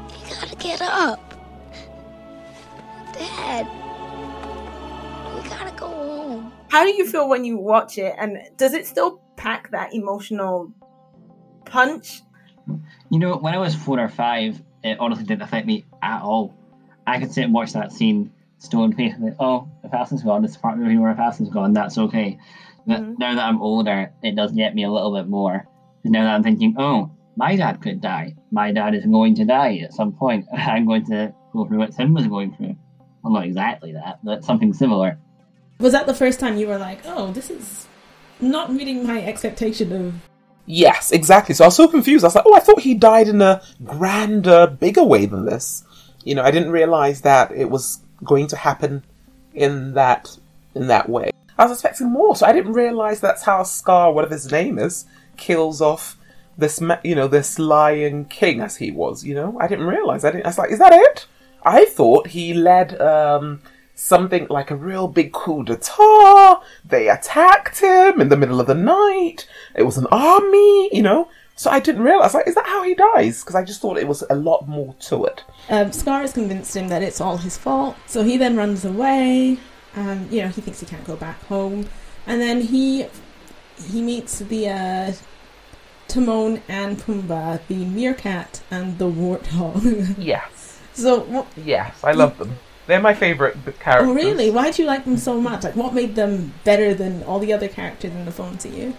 You 0.09 0.35
gotta 0.35 0.57
get 0.57 0.81
up. 0.81 1.21
Dad, 3.13 3.67
we 5.37 5.47
gotta 5.51 5.77
go 5.77 5.89
home. 5.89 6.53
How 6.71 6.85
do 6.85 6.91
you 6.91 7.07
feel 7.07 7.29
when 7.29 7.45
you 7.45 7.59
watch 7.59 7.99
it? 7.99 8.15
And 8.19 8.39
does 8.57 8.73
it 8.73 8.87
still 8.87 9.21
pack 9.37 9.71
that 9.73 9.93
emotional 9.93 10.73
punch? 11.67 12.23
You 13.11 13.19
know, 13.19 13.37
when 13.37 13.53
I 13.53 13.59
was 13.59 13.75
four 13.75 14.01
or 14.01 14.09
five, 14.09 14.59
it 14.83 14.99
honestly 14.99 15.27
didn't 15.27 15.43
affect 15.43 15.67
me 15.67 15.85
at 16.03 16.23
all. 16.23 16.55
I 17.07 17.19
could 17.19 17.31
sit 17.31 17.45
and 17.45 17.53
watch 17.53 17.75
that 17.75 17.93
scene 17.93 18.33
stone 18.57 18.95
faced 18.95 19.21
like, 19.21 19.35
oh, 19.39 19.69
if 19.85 19.93
Allison's 19.93 20.23
gone, 20.23 20.41
this 20.41 20.57
part 20.57 20.75
of 20.75 20.81
the 20.81 20.87
movie 20.87 20.97
where 20.97 21.11
if 21.11 21.19
Allison's 21.19 21.51
gone, 21.51 21.75
that's 21.75 21.99
okay. 21.99 22.39
But 22.87 23.01
mm-hmm. 23.01 23.15
now 23.19 23.35
that 23.35 23.45
I'm 23.45 23.63
older, 23.63 24.13
it 24.23 24.37
does 24.37 24.53
get 24.53 24.75
me 24.75 24.85
a 24.85 24.91
little 24.91 25.15
bit 25.15 25.29
more. 25.29 25.67
Now 26.05 26.25
that 26.25 26.35
I'm 26.35 26.43
thinking, 26.43 26.75
oh, 26.79 27.11
my 27.37 27.57
dad 27.57 27.81
could 27.81 28.01
die. 28.01 28.35
My 28.51 28.73
dad 28.73 28.95
is 28.95 29.07
going 29.07 29.35
to 29.37 29.45
die 29.45 29.79
at 29.79 29.93
some 29.93 30.13
point. 30.13 30.47
I'm 30.57 30.87
going 30.87 31.07
to 31.07 31.35
go 31.53 31.67
through 31.67 31.79
what 31.79 31.95
Tim 31.95 32.15
was 32.15 32.27
going 32.27 32.55
through 32.57 32.77
well, 33.23 33.33
not 33.33 33.45
exactly 33.45 33.93
that, 33.93 34.19
but 34.23 34.45
something 34.45 34.73
similar. 34.73 35.19
Was 35.79 35.93
that 35.93 36.07
the 36.07 36.15
first 36.15 36.41
time 36.41 36.57
you 36.57 36.67
were 36.67 36.79
like, 36.79 37.01
oh, 37.05 37.33
this 37.33 37.51
is 37.51 37.87
not 38.41 38.73
meeting 38.73 39.07
my 39.07 39.23
expectation 39.23 39.93
of. 39.93 40.15
Yes, 40.67 41.11
exactly. 41.11 41.55
So 41.55 41.65
I 41.65 41.69
was 41.69 41.77
so 41.77 41.89
confused. 41.89 42.25
I 42.25 42.29
was 42.29 42.35
like, 42.35 42.45
oh, 42.47 42.55
I 42.55 42.61
thought 42.61 42.81
he 42.81 42.95
died 42.95 43.29
in 43.29 43.43
a 43.43 43.63
grander, 43.85 44.67
bigger 44.67 45.03
way 45.03 45.27
than 45.27 45.45
this. 45.45 45.85
You 46.25 46.35
know, 46.37 46.43
I 46.43 46.51
didn't 46.51 46.71
realize 46.71 47.23
that 47.23 47.51
it 47.53 47.71
was 47.71 48.01
going 48.23 48.47
to 48.49 48.57
happen 48.57 49.05
in 49.55 49.95
that 49.95 50.37
in 50.75 50.87
that 50.87 51.09
way. 51.09 51.31
I 51.59 51.65
was 51.65 51.73
expecting 51.73 52.11
more, 52.11 52.35
so 52.37 52.47
I 52.47 52.53
didn't 52.53 52.73
realize 52.73 53.21
that's 53.21 53.43
how 53.43 53.63
Scar, 53.63 54.13
whatever 54.13 54.35
his 54.35 54.51
name 54.51 54.79
is, 54.79 55.05
kills 55.37 55.81
off 55.81 56.17
this, 56.57 56.83
you 57.05 57.15
know, 57.15 57.29
this 57.29 57.59
lion 57.59 58.25
king 58.27 58.61
as 58.61 58.77
he 58.77 58.91
was. 58.91 59.25
You 59.25 59.35
know, 59.35 59.57
I 59.61 59.69
didn't 59.69 59.87
realize. 59.87 60.25
I 60.25 60.31
didn't. 60.31 60.47
I 60.47 60.49
was 60.49 60.59
like, 60.59 60.71
is 60.71 60.79
that 60.79 60.93
it? 60.93 61.27
I 61.65 61.85
thought 61.85 62.29
he 62.29 62.55
led 62.55 63.01
um, 63.01 63.61
something 63.95 64.47
like 64.51 64.71
a 64.71 64.77
real 64.77 65.09
big 65.09 65.33
coup 65.33 65.63
d'etat. 65.63 66.63
They 66.85 67.09
attacked 67.09 67.81
him 67.81 68.21
in 68.21 68.29
the 68.29 68.37
middle 68.37 68.61
of 68.61 68.67
the 68.67 68.75
night. 68.75 69.47
It 69.75 69.83
was 69.85 69.99
an 69.99 70.07
army, 70.11 70.95
you 70.95 71.03
know. 71.03 71.29
So 71.55 71.71
I 71.71 71.81
didn't 71.81 72.03
realize. 72.03 72.35
Like, 72.35 72.49
is 72.49 72.55
that 72.55 72.67
how 72.67 72.83
he 72.83 72.95
dies? 72.95 73.43
Because 73.43 73.55
I 73.55 73.63
just 73.63 73.81
thought 73.81 73.99
it 73.99 74.09
was 74.09 74.25
a 74.31 74.35
lot 74.35 74.67
more 74.67 74.95
to 75.01 75.27
it. 75.27 75.45
Um, 75.69 75.93
Scar 75.93 76.23
has 76.23 76.33
convinced 76.33 76.75
him 76.75 76.89
that 76.89 77.03
it's 77.03 77.21
all 77.21 77.37
his 77.37 77.57
fault. 77.59 77.97
So 78.07 78.25
he 78.25 78.37
then 78.37 78.57
runs 78.57 78.85
away. 78.85 79.59
Um, 79.95 80.29
you 80.31 80.43
know, 80.43 80.49
he 80.49 80.61
thinks 80.61 80.81
he 80.81 80.87
can't 80.87 81.05
go 81.05 81.17
back 81.17 81.43
home, 81.45 81.89
and 82.27 82.41
then 82.41 82.63
he 82.63 83.07
he 83.91 84.03
meets 84.03 84.39
the 84.39 84.69
uh, 84.69 85.13
Timon 86.09 86.63
and 86.69 86.99
Pumbaa, 86.99 87.61
the 87.69 87.85
meerkat 87.85 88.63
and 88.71 88.99
the 88.99 89.11
warthog. 89.11 90.15
yes. 90.19 90.81
So 90.95 91.47
yes, 91.57 92.03
I 92.05 92.13
love 92.13 92.39
them. 92.39 92.57
They're 92.87 93.01
my 93.01 93.15
favorite 93.15 93.57
characters. 93.79 94.09
Oh, 94.09 94.15
really? 94.15 94.51
Why 94.51 94.71
do 94.71 94.83
you 94.83 94.89
like 94.89 95.05
them 95.05 95.17
so 95.17 95.41
much? 95.41 95.63
Like, 95.63 95.77
what 95.77 95.95
made 95.95 96.17
them 96.17 96.53
better 96.65 96.95
than 96.95 97.23
all 97.23 97.39
the 97.39 97.53
other 97.53 97.69
characters 97.69 98.13
in 98.13 98.25
the 98.25 98.33
film 98.33 98.59
to 98.59 98.69
you? 98.69 98.95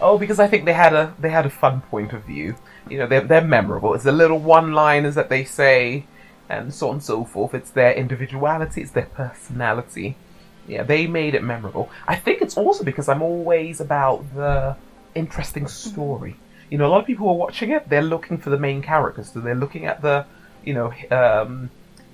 Oh, 0.00 0.16
because 0.16 0.38
I 0.38 0.46
think 0.46 0.64
they 0.64 0.72
had 0.72 0.92
a 0.92 1.14
they 1.18 1.30
had 1.30 1.46
a 1.46 1.50
fun 1.50 1.80
point 1.80 2.12
of 2.12 2.24
view. 2.24 2.56
You 2.88 2.98
know, 2.98 3.06
they're 3.06 3.22
they're 3.22 3.40
memorable. 3.40 3.94
It's 3.94 4.04
the 4.04 4.12
little 4.12 4.38
one-liners 4.38 5.14
that 5.14 5.28
they 5.28 5.44
say, 5.44 6.04
and 6.48 6.72
so 6.72 6.88
on 6.88 6.94
and 6.94 7.02
so 7.02 7.24
forth. 7.24 7.54
It's 7.54 7.70
their 7.70 7.92
individuality. 7.92 8.82
It's 8.82 8.92
their 8.92 9.06
personality. 9.06 10.16
Yeah, 10.66 10.82
they 10.82 11.06
made 11.06 11.34
it 11.34 11.42
memorable. 11.42 11.90
I 12.06 12.16
think 12.16 12.42
it's 12.42 12.56
also 12.56 12.84
because 12.84 13.08
I'm 13.08 13.22
always 13.22 13.80
about 13.80 14.24
the 14.34 14.76
interesting 15.14 15.68
story. 15.68 16.36
You 16.70 16.78
know, 16.78 16.86
a 16.86 16.88
lot 16.88 17.00
of 17.00 17.06
people 17.06 17.26
who 17.26 17.32
are 17.32 17.36
watching 17.36 17.70
it, 17.70 17.88
they're 17.88 18.02
looking 18.02 18.38
for 18.38 18.50
the 18.50 18.58
main 18.58 18.82
characters. 18.82 19.32
So 19.32 19.40
they're 19.40 19.54
looking 19.54 19.86
at 19.86 20.02
the 20.02 20.26
you 20.66 20.74
know, 20.74 20.92
um, 21.10 21.70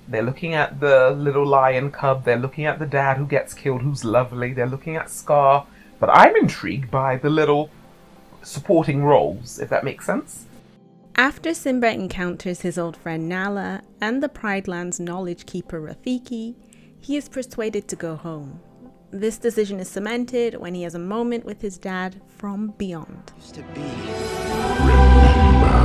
they're 0.07 0.23
looking 0.23 0.53
at 0.53 0.79
the 0.79 1.09
little 1.11 1.45
lion 1.45 1.91
cub. 1.91 2.23
They're 2.23 2.37
looking 2.37 2.65
at 2.65 2.79
the 2.79 2.85
dad 2.85 3.17
who 3.17 3.25
gets 3.25 3.53
killed, 3.53 3.81
who's 3.81 4.05
lovely. 4.05 4.53
They're 4.53 4.67
looking 4.67 4.95
at 4.95 5.09
Scar. 5.09 5.65
But 5.99 6.09
I'm 6.11 6.35
intrigued 6.35 6.91
by 6.91 7.17
the 7.17 7.29
little 7.29 7.69
supporting 8.43 9.03
roles, 9.03 9.59
if 9.59 9.69
that 9.69 9.83
makes 9.83 10.05
sense. 10.05 10.45
After 11.15 11.53
Simba 11.53 11.91
encounters 11.91 12.61
his 12.61 12.77
old 12.77 12.97
friend 12.97 13.29
Nala 13.29 13.81
and 14.01 14.21
the 14.21 14.29
Pride 14.29 14.67
Land's 14.67 14.99
knowledge 14.99 15.45
keeper 15.45 15.79
Rafiki, 15.79 16.55
he 17.03 17.17
is 17.17 17.27
persuaded 17.27 17.87
to 17.89 17.95
go 17.95 18.15
home. 18.15 18.59
This 19.11 19.37
decision 19.37 19.79
is 19.79 19.89
cemented 19.89 20.55
when 20.55 20.73
he 20.73 20.83
has 20.83 20.95
a 20.95 20.99
moment 20.99 21.45
with 21.45 21.61
his 21.61 21.77
dad 21.77 22.21
from 22.37 22.73
beyond. 22.77 23.31
To 23.53 23.61
be, 23.61 23.81
Remember 23.81 25.79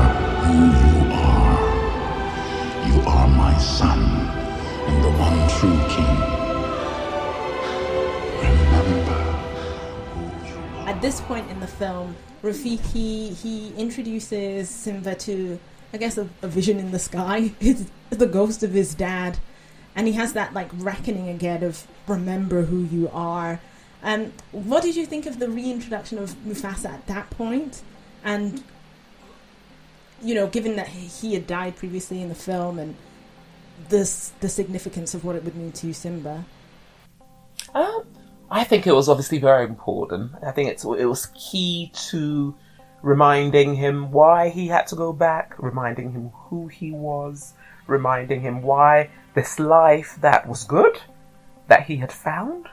who 0.47 0.59
you 0.65 1.13
are. 1.13 1.59
you 2.89 3.01
are 3.03 3.29
my 3.29 3.59
son 3.59 3.99
and 4.89 5.05
the 5.05 5.11
one 5.11 5.49
true 5.59 5.81
king. 5.95 6.17
Remember 8.41 9.13
At 10.89 11.03
this 11.03 11.21
point 11.23 11.51
in 11.51 11.59
the 11.61 11.67
film, 11.67 12.17
Rafiki 12.43 13.35
he 13.35 13.75
introduces 13.77 14.71
Simba 14.71 15.15
to 15.17 15.59
I 15.93 15.97
guess 15.97 16.17
a, 16.19 16.29
a 16.43 16.49
vision 16.49 16.79
in 16.79 16.91
the 16.93 16.99
sky, 16.99 17.51
It's 17.61 17.85
the 18.11 18.27
ghost 18.27 18.63
of 18.63 18.73
his 18.73 18.95
dad, 18.95 19.39
and 19.95 20.07
he 20.07 20.13
has 20.15 20.33
that 20.35 20.55
like 20.55 20.71
reckoning 20.75 21.29
again 21.29 21.63
of 21.63 21.87
remember 22.07 22.63
who 22.63 22.85
you 22.85 23.11
are. 23.13 23.61
And 24.03 24.33
what 24.53 24.83
did 24.83 24.95
you 24.95 25.07
think 25.07 25.27
of 25.27 25.39
the 25.39 25.49
reintroduction 25.49 26.19
of 26.19 26.35
Mufasa 26.45 26.91
at 26.91 27.07
that 27.07 27.31
point? 27.31 27.83
And 28.25 28.63
you 30.23 30.35
know, 30.35 30.47
given 30.47 30.77
that 30.77 30.89
he 30.89 31.35
had 31.35 31.47
died 31.47 31.77
previously 31.77 32.23
in 32.23 32.29
the 32.29 32.35
film 32.35 32.79
and 32.79 32.95
this 33.89 34.33
the 34.41 34.49
significance 34.49 35.15
of 35.15 35.25
what 35.25 35.37
it 35.37 35.45
would 35.45 35.57
mean 35.57 35.73
to 35.73 35.93
Simba? 35.93 36.45
Um, 37.75 38.05
I 38.51 38.65
think 38.65 38.87
it 38.87 38.93
was 38.93 39.09
obviously 39.09 39.39
very 39.39 39.65
important. 39.65 40.33
I 40.45 40.51
think 40.53 40.71
it's 40.71 40.85
it 40.85 41.05
was 41.05 41.27
key 41.35 41.93
to 42.11 42.55
reminding 43.03 43.75
him 43.75 44.11
why 44.11 44.49
he 44.49 44.67
had 44.67 44.87
to 44.89 44.97
go 44.97 45.13
back, 45.13 45.55
reminding 45.59 46.13
him 46.13 46.31
who 46.35 46.67
he 46.69 46.91
was, 46.91 47.55
reminding 47.87 48.41
him 48.41 48.63
why 48.63 49.11
this 49.39 49.61
life 49.61 50.19
that 50.21 50.49
was 50.49 50.65
good, 50.65 50.99
that 51.69 51.85
he 51.85 51.97
had 51.97 52.11
found, 52.11 52.67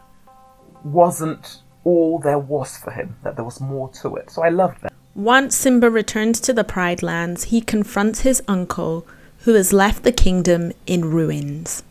wasn't 0.84 1.62
all 1.84 2.17
there 2.17 2.39
was 2.39 2.75
for 2.75 2.89
him, 2.89 3.15
that 3.22 3.36
there 3.36 3.45
was 3.45 3.62
more 3.62 3.89
to 4.01 4.15
it. 4.15 4.31
So 4.31 4.43
I 4.43 4.50
loved 4.50 4.81
that. 4.81 4.91
Once 5.13 5.55
Simba 5.55 5.91
returns 5.91 6.39
to 6.41 6.53
the 6.53 6.63
Pride 6.63 7.03
Lands, 7.03 7.45
he 7.45 7.62
confronts 7.62 8.22
his 8.22 8.41
uncle, 8.48 9.05
who 9.41 9.53
has 9.53 9.72
left 9.72 10.01
the 10.03 10.12
kingdom 10.12 10.72
in 10.88 11.05
ruins. 11.12 11.84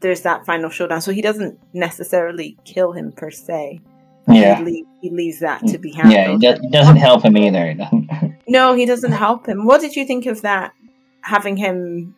There's 0.00 0.20
that 0.22 0.44
final 0.44 0.68
showdown, 0.68 1.00
so 1.00 1.10
he 1.10 1.22
doesn't 1.22 1.58
necessarily 1.72 2.58
kill 2.66 2.92
him 2.92 3.12
per 3.12 3.30
se. 3.30 3.80
Yeah. 4.28 4.58
He, 4.58 4.64
leave, 4.64 4.86
he 5.00 5.10
leaves 5.10 5.40
that 5.40 5.66
to 5.68 5.78
be 5.78 5.92
handled. 5.92 6.14
Yeah, 6.14 6.32
he, 6.32 6.38
do- 6.58 6.60
he 6.60 6.70
doesn't 6.70 6.96
help 6.96 7.24
him 7.24 7.38
either. 7.38 7.74
no, 8.46 8.74
he 8.74 8.84
doesn't 8.84 9.12
help 9.12 9.48
him. 9.48 9.64
What 9.64 9.80
did 9.80 9.96
you 9.96 10.04
think 10.04 10.26
of 10.26 10.42
that? 10.42 10.74
Having 11.22 11.56
him, 11.56 12.14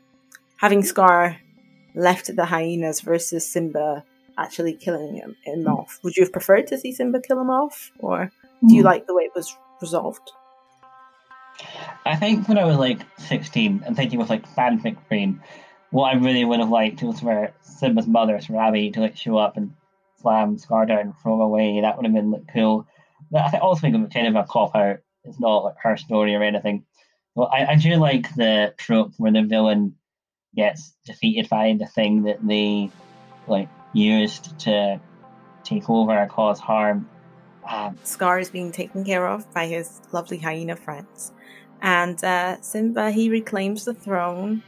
having 0.57 0.83
Scar 0.83 1.39
left 1.95 2.35
the 2.35 2.45
hyenas 2.45 3.01
versus 3.01 3.51
Simba 3.51 4.05
actually 4.39 4.75
killing 4.75 5.15
him, 5.15 5.37
him 5.45 5.67
off. 5.67 6.01
Would 6.03 6.17
you 6.17 6.25
have 6.25 6.33
preferred 6.33 6.67
to 6.69 6.79
see 6.79 6.93
Simba 6.93 7.21
kill 7.21 7.41
him 7.41 7.51
off, 7.51 7.91
or 7.99 8.31
do 8.67 8.75
you 8.75 8.83
hmm. 8.83 8.87
like 8.87 9.07
the 9.07 9.15
way 9.15 9.25
it 9.25 9.33
was 9.35 9.57
resolved? 9.81 10.31
I 12.05 12.17
think 12.17 12.49
when 12.49 12.59
I 12.59 12.65
was 12.65 12.77
like 12.77 13.01
16 13.19 13.83
and 13.87 13.97
thinking 13.97 14.19
with 14.19 14.31
like 14.31 14.49
fanfic 14.55 14.97
brain, 15.09 15.41
what 15.91 16.13
I 16.13 16.19
really 16.19 16.45
would 16.45 16.61
have 16.61 16.71
liked 16.71 17.03
was 17.03 17.21
for 17.21 17.53
Simba's 17.63 18.09
mother, 18.09 18.39
Sarabi, 18.39 18.93
to 18.95 19.01
like 19.01 19.17
show 19.17 19.37
up 19.37 19.57
and 19.57 19.73
slam 20.21 20.59
Scar 20.59 20.87
down 20.87 20.99
and 20.99 21.15
throw 21.23 21.35
him 21.35 21.41
away. 21.41 21.81
That 21.81 21.97
would 21.97 22.07
have 22.07 22.15
been 22.15 22.31
like 22.33 22.53
cool. 22.53 22.87
But 23.31 23.55
I 23.55 23.59
also 23.59 23.83
think 23.83 23.95
of 23.95 24.11
kind 24.11 24.27
of 24.27 24.37
a 24.37 24.47
cop 24.49 24.75
out. 24.75 24.99
It's 25.25 25.41
not 25.41 25.65
like 25.65 25.77
her 25.83 25.97
story 25.97 26.35
or 26.35 26.43
anything. 26.43 26.85
Well, 27.35 27.51
I, 27.53 27.67
I 27.67 27.75
do 27.77 27.95
like 27.97 28.35
the 28.35 28.75
trope 28.77 29.13
where 29.17 29.33
the 29.33 29.43
villain 29.43 29.95
gets 30.57 30.95
defeated 31.05 31.49
by 31.49 31.77
the 31.79 31.87
thing 31.87 32.23
that 32.25 32.39
they 32.47 32.91
like 33.47 33.69
used 33.93 34.59
to 34.61 35.01
take 35.65 35.89
over 35.89 36.13
and 36.13 36.31
cause 36.31 36.61
harm. 36.61 37.09
Um, 37.69 37.99
Scar 38.05 38.39
is 38.39 38.51
being 38.51 38.73
taken 38.73 39.05
care 39.05 39.27
of 39.27 39.53
by 39.55 39.67
his 39.67 40.01
lovely 40.13 40.39
hyena 40.39 40.77
friends. 40.77 41.33
And 41.81 42.23
uh, 42.23 42.61
Simba, 42.61 43.11
he 43.11 43.31
reclaims 43.31 43.85
the 43.85 43.95
throne. 43.95 44.63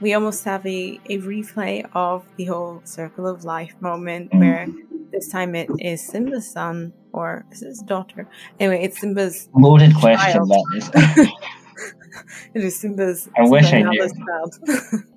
We 0.00 0.14
almost 0.14 0.44
have 0.44 0.64
a, 0.66 1.00
a 1.10 1.18
replay 1.18 1.86
of 1.94 2.24
the 2.36 2.44
whole 2.44 2.80
Circle 2.84 3.26
of 3.26 3.44
Life 3.44 3.74
moment 3.80 4.30
Mm. 4.30 4.38
where 4.40 4.66
this 5.10 5.28
time 5.28 5.54
it 5.54 5.68
is 5.80 6.06
Simba's 6.06 6.50
son, 6.50 6.92
or 7.12 7.44
is 7.50 7.60
his 7.60 7.80
daughter? 7.80 8.28
Anyway, 8.60 8.84
it's 8.84 9.00
Simba's. 9.00 9.48
loaded 9.54 9.94
question 9.94 10.42
that 10.48 10.64
is. 11.18 11.28
It 12.54 12.64
is 12.64 12.78
Simba's. 12.80 13.28
I 13.36 13.48
wish 13.48 13.72
I 13.72 13.82
knew. 13.82 14.08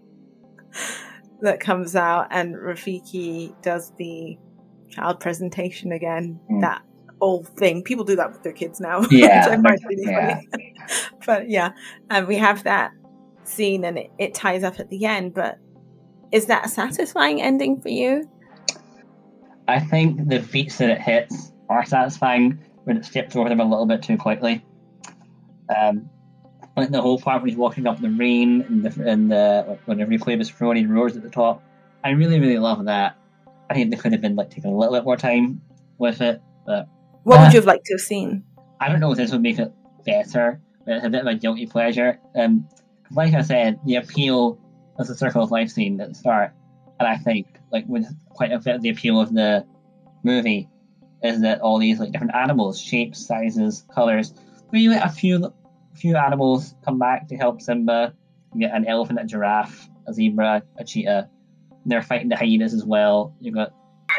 That 1.41 1.59
comes 1.59 1.95
out, 1.95 2.27
and 2.29 2.55
Rafiki 2.55 3.59
does 3.61 3.91
the 3.97 4.37
child 4.89 5.19
presentation 5.19 5.91
again. 5.91 6.39
Mm. 6.51 6.61
That 6.61 6.83
old 7.19 7.47
thing. 7.49 7.83
People 7.83 8.03
do 8.03 8.15
that 8.15 8.31
with 8.31 8.43
their 8.43 8.53
kids 8.53 8.79
now. 8.79 9.05
Yeah, 9.11 9.49
which 9.49 9.59
I 9.59 9.61
find 9.61 9.79
really 9.87 10.03
yeah. 10.05 10.41
but 11.25 11.49
yeah, 11.49 11.71
and 12.09 12.27
we 12.27 12.37
have 12.37 12.63
that 12.63 12.91
scene, 13.43 13.85
and 13.85 13.97
it, 13.97 14.11
it 14.19 14.33
ties 14.33 14.63
up 14.63 14.79
at 14.79 14.89
the 14.89 15.05
end. 15.05 15.33
But 15.33 15.57
is 16.31 16.45
that 16.47 16.65
a 16.65 16.69
satisfying 16.69 17.41
ending 17.41 17.81
for 17.81 17.89
you? 17.89 18.29
I 19.67 19.79
think 19.79 20.27
the 20.27 20.39
beats 20.39 20.77
that 20.77 20.89
it 20.89 21.01
hits 21.01 21.53
are 21.69 21.85
satisfying 21.85 22.59
when 22.83 22.97
it 22.97 23.05
skips 23.05 23.35
over 23.35 23.49
them 23.49 23.59
a 23.59 23.65
little 23.65 23.85
bit 23.85 24.01
too 24.01 24.17
quickly. 24.17 24.63
Um, 25.75 26.09
like 26.81 26.91
the 26.91 27.01
whole 27.01 27.19
part 27.19 27.41
when 27.41 27.49
he's 27.49 27.57
walking 27.57 27.87
up 27.87 27.97
in 27.97 28.03
the 28.03 28.17
rain 28.17 28.61
and 28.63 28.83
the 28.83 29.09
and 29.09 29.31
the 29.31 29.65
like, 29.67 29.81
when 29.85 29.97
the 29.97 30.05
replay 30.05 30.37
was 30.37 30.49
thrown 30.49 30.77
and 30.77 30.93
roars 30.93 31.15
at 31.15 31.23
the 31.23 31.29
top. 31.29 31.63
I 32.03 32.09
really 32.11 32.39
really 32.39 32.59
love 32.59 32.85
that. 32.85 33.17
I 33.69 33.73
think 33.73 33.91
they 33.91 33.97
could 33.97 34.11
have 34.11 34.21
been 34.21 34.35
like 34.35 34.49
taking 34.49 34.71
a 34.71 34.77
little 34.77 34.93
bit 34.93 35.03
more 35.05 35.17
time 35.17 35.61
with 35.97 36.19
it, 36.21 36.41
but 36.65 36.87
What 37.23 37.39
Uh, 37.39 37.43
would 37.43 37.53
you 37.53 37.59
have 37.59 37.65
liked 37.67 37.85
to 37.85 37.93
have 37.93 38.01
seen? 38.01 38.43
I 38.79 38.89
don't 38.89 38.99
know 38.99 39.11
if 39.11 39.17
this 39.17 39.31
would 39.31 39.41
make 39.41 39.59
it 39.59 39.71
better, 40.05 40.59
but 40.85 40.95
it's 40.95 41.05
a 41.05 41.09
bit 41.09 41.21
of 41.21 41.27
a 41.27 41.35
guilty 41.35 41.67
pleasure. 41.67 42.19
Um, 42.35 42.67
like 43.11 43.33
I 43.33 43.41
said, 43.41 43.79
the 43.85 43.95
appeal 43.95 44.59
of 44.97 45.07
the 45.07 45.15
Circle 45.15 45.43
of 45.43 45.51
Life 45.51 45.69
scene 45.69 46.01
at 46.01 46.09
the 46.09 46.15
start, 46.15 46.53
and 46.99 47.07
I 47.07 47.17
think 47.17 47.47
like 47.71 47.85
with 47.87 48.05
quite 48.29 48.51
a 48.51 48.59
bit 48.59 48.75
of 48.75 48.81
the 48.81 48.89
appeal 48.89 49.21
of 49.21 49.33
the 49.33 49.65
movie, 50.23 50.67
is 51.23 51.41
that 51.41 51.61
all 51.61 51.77
these 51.77 51.99
like 51.99 52.11
different 52.11 52.35
animals, 52.35 52.81
shapes, 52.81 53.25
sizes, 53.25 53.85
colors. 53.93 54.33
We 54.71 54.89
let 54.89 55.05
a 55.05 55.09
few 55.09 55.53
few 55.95 56.15
animals 56.17 56.75
come 56.83 56.97
back 56.99 57.27
to 57.29 57.35
help 57.37 57.61
Simba. 57.61 58.13
You 58.53 58.61
get 58.67 58.75
an 58.75 58.85
elephant, 58.87 59.19
a 59.19 59.25
giraffe, 59.25 59.87
a 60.07 60.13
zebra, 60.13 60.63
a 60.77 60.83
cheetah. 60.83 61.29
They're 61.85 62.01
fighting 62.01 62.29
the 62.29 62.35
hyenas 62.35 62.73
as 62.73 62.83
well. 62.85 63.33
You've 63.39 63.55
got 63.55 63.73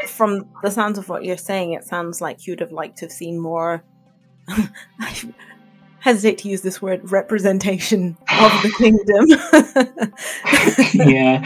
From 0.07 0.49
the 0.63 0.71
sounds 0.71 0.99
of 0.99 1.09
what 1.09 1.25
you're 1.25 1.37
saying, 1.37 1.73
it 1.73 1.85
sounds 1.85 2.21
like 2.21 2.47
you'd 2.47 2.61
have 2.61 2.73
liked 2.73 2.99
to 2.99 3.05
have 3.07 3.13
seen 3.13 3.39
more. 3.39 3.85
I 4.49 5.23
hesitate 6.01 6.39
to 6.39 6.49
use 6.49 6.63
this 6.63 6.83
word 6.83 7.13
representation 7.13 8.17
of 8.29 8.63
the 8.63 8.73
kingdom. 8.79 9.27
yeah. 11.09 11.45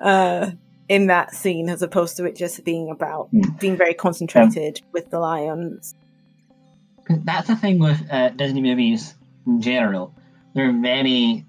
uh, 0.00 0.50
in 0.88 1.06
that 1.08 1.34
scene, 1.34 1.68
as 1.68 1.82
opposed 1.82 2.16
to 2.16 2.24
it 2.24 2.36
just 2.36 2.64
being 2.64 2.90
about 2.90 3.30
Mm. 3.32 3.58
being 3.60 3.76
very 3.76 3.94
concentrated 3.94 4.80
with 4.92 5.10
the 5.10 5.18
lions. 5.18 5.94
That's 7.08 7.48
the 7.48 7.56
thing 7.56 7.78
with 7.78 8.00
uh, 8.10 8.30
Disney 8.30 8.62
movies 8.62 9.14
in 9.46 9.60
general. 9.60 10.14
They're 10.54 10.72
very 10.72 11.44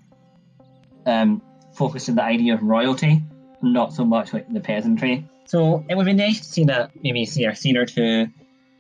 um, 1.06 1.42
focused 1.74 2.10
on 2.10 2.16
the 2.16 2.24
idea 2.24 2.54
of 2.54 2.62
royalty, 2.62 3.24
not 3.62 3.94
so 3.94 4.06
much 4.06 4.34
like 4.34 4.52
the 4.52 4.60
peasantry. 4.60 5.28
So 5.46 5.84
it 5.90 5.96
would 5.96 6.06
be 6.06 6.14
nice 6.14 6.40
to 6.40 6.46
see 6.46 6.64
that 6.66 6.92
maybe 7.02 7.26
see 7.26 7.46
a 7.46 7.56
scene 7.56 7.78
or 7.78 7.86
two 7.86 8.28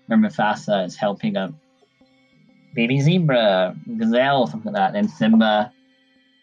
where 0.07 0.19
Mufasa 0.19 0.85
is 0.85 0.95
helping 0.95 1.35
a 1.37 1.53
baby 2.75 2.99
zebra, 2.99 3.75
gazelle, 3.97 4.47
something 4.47 4.73
like 4.73 4.93
that. 4.93 4.97
And 4.97 5.09
Simba, 5.09 5.71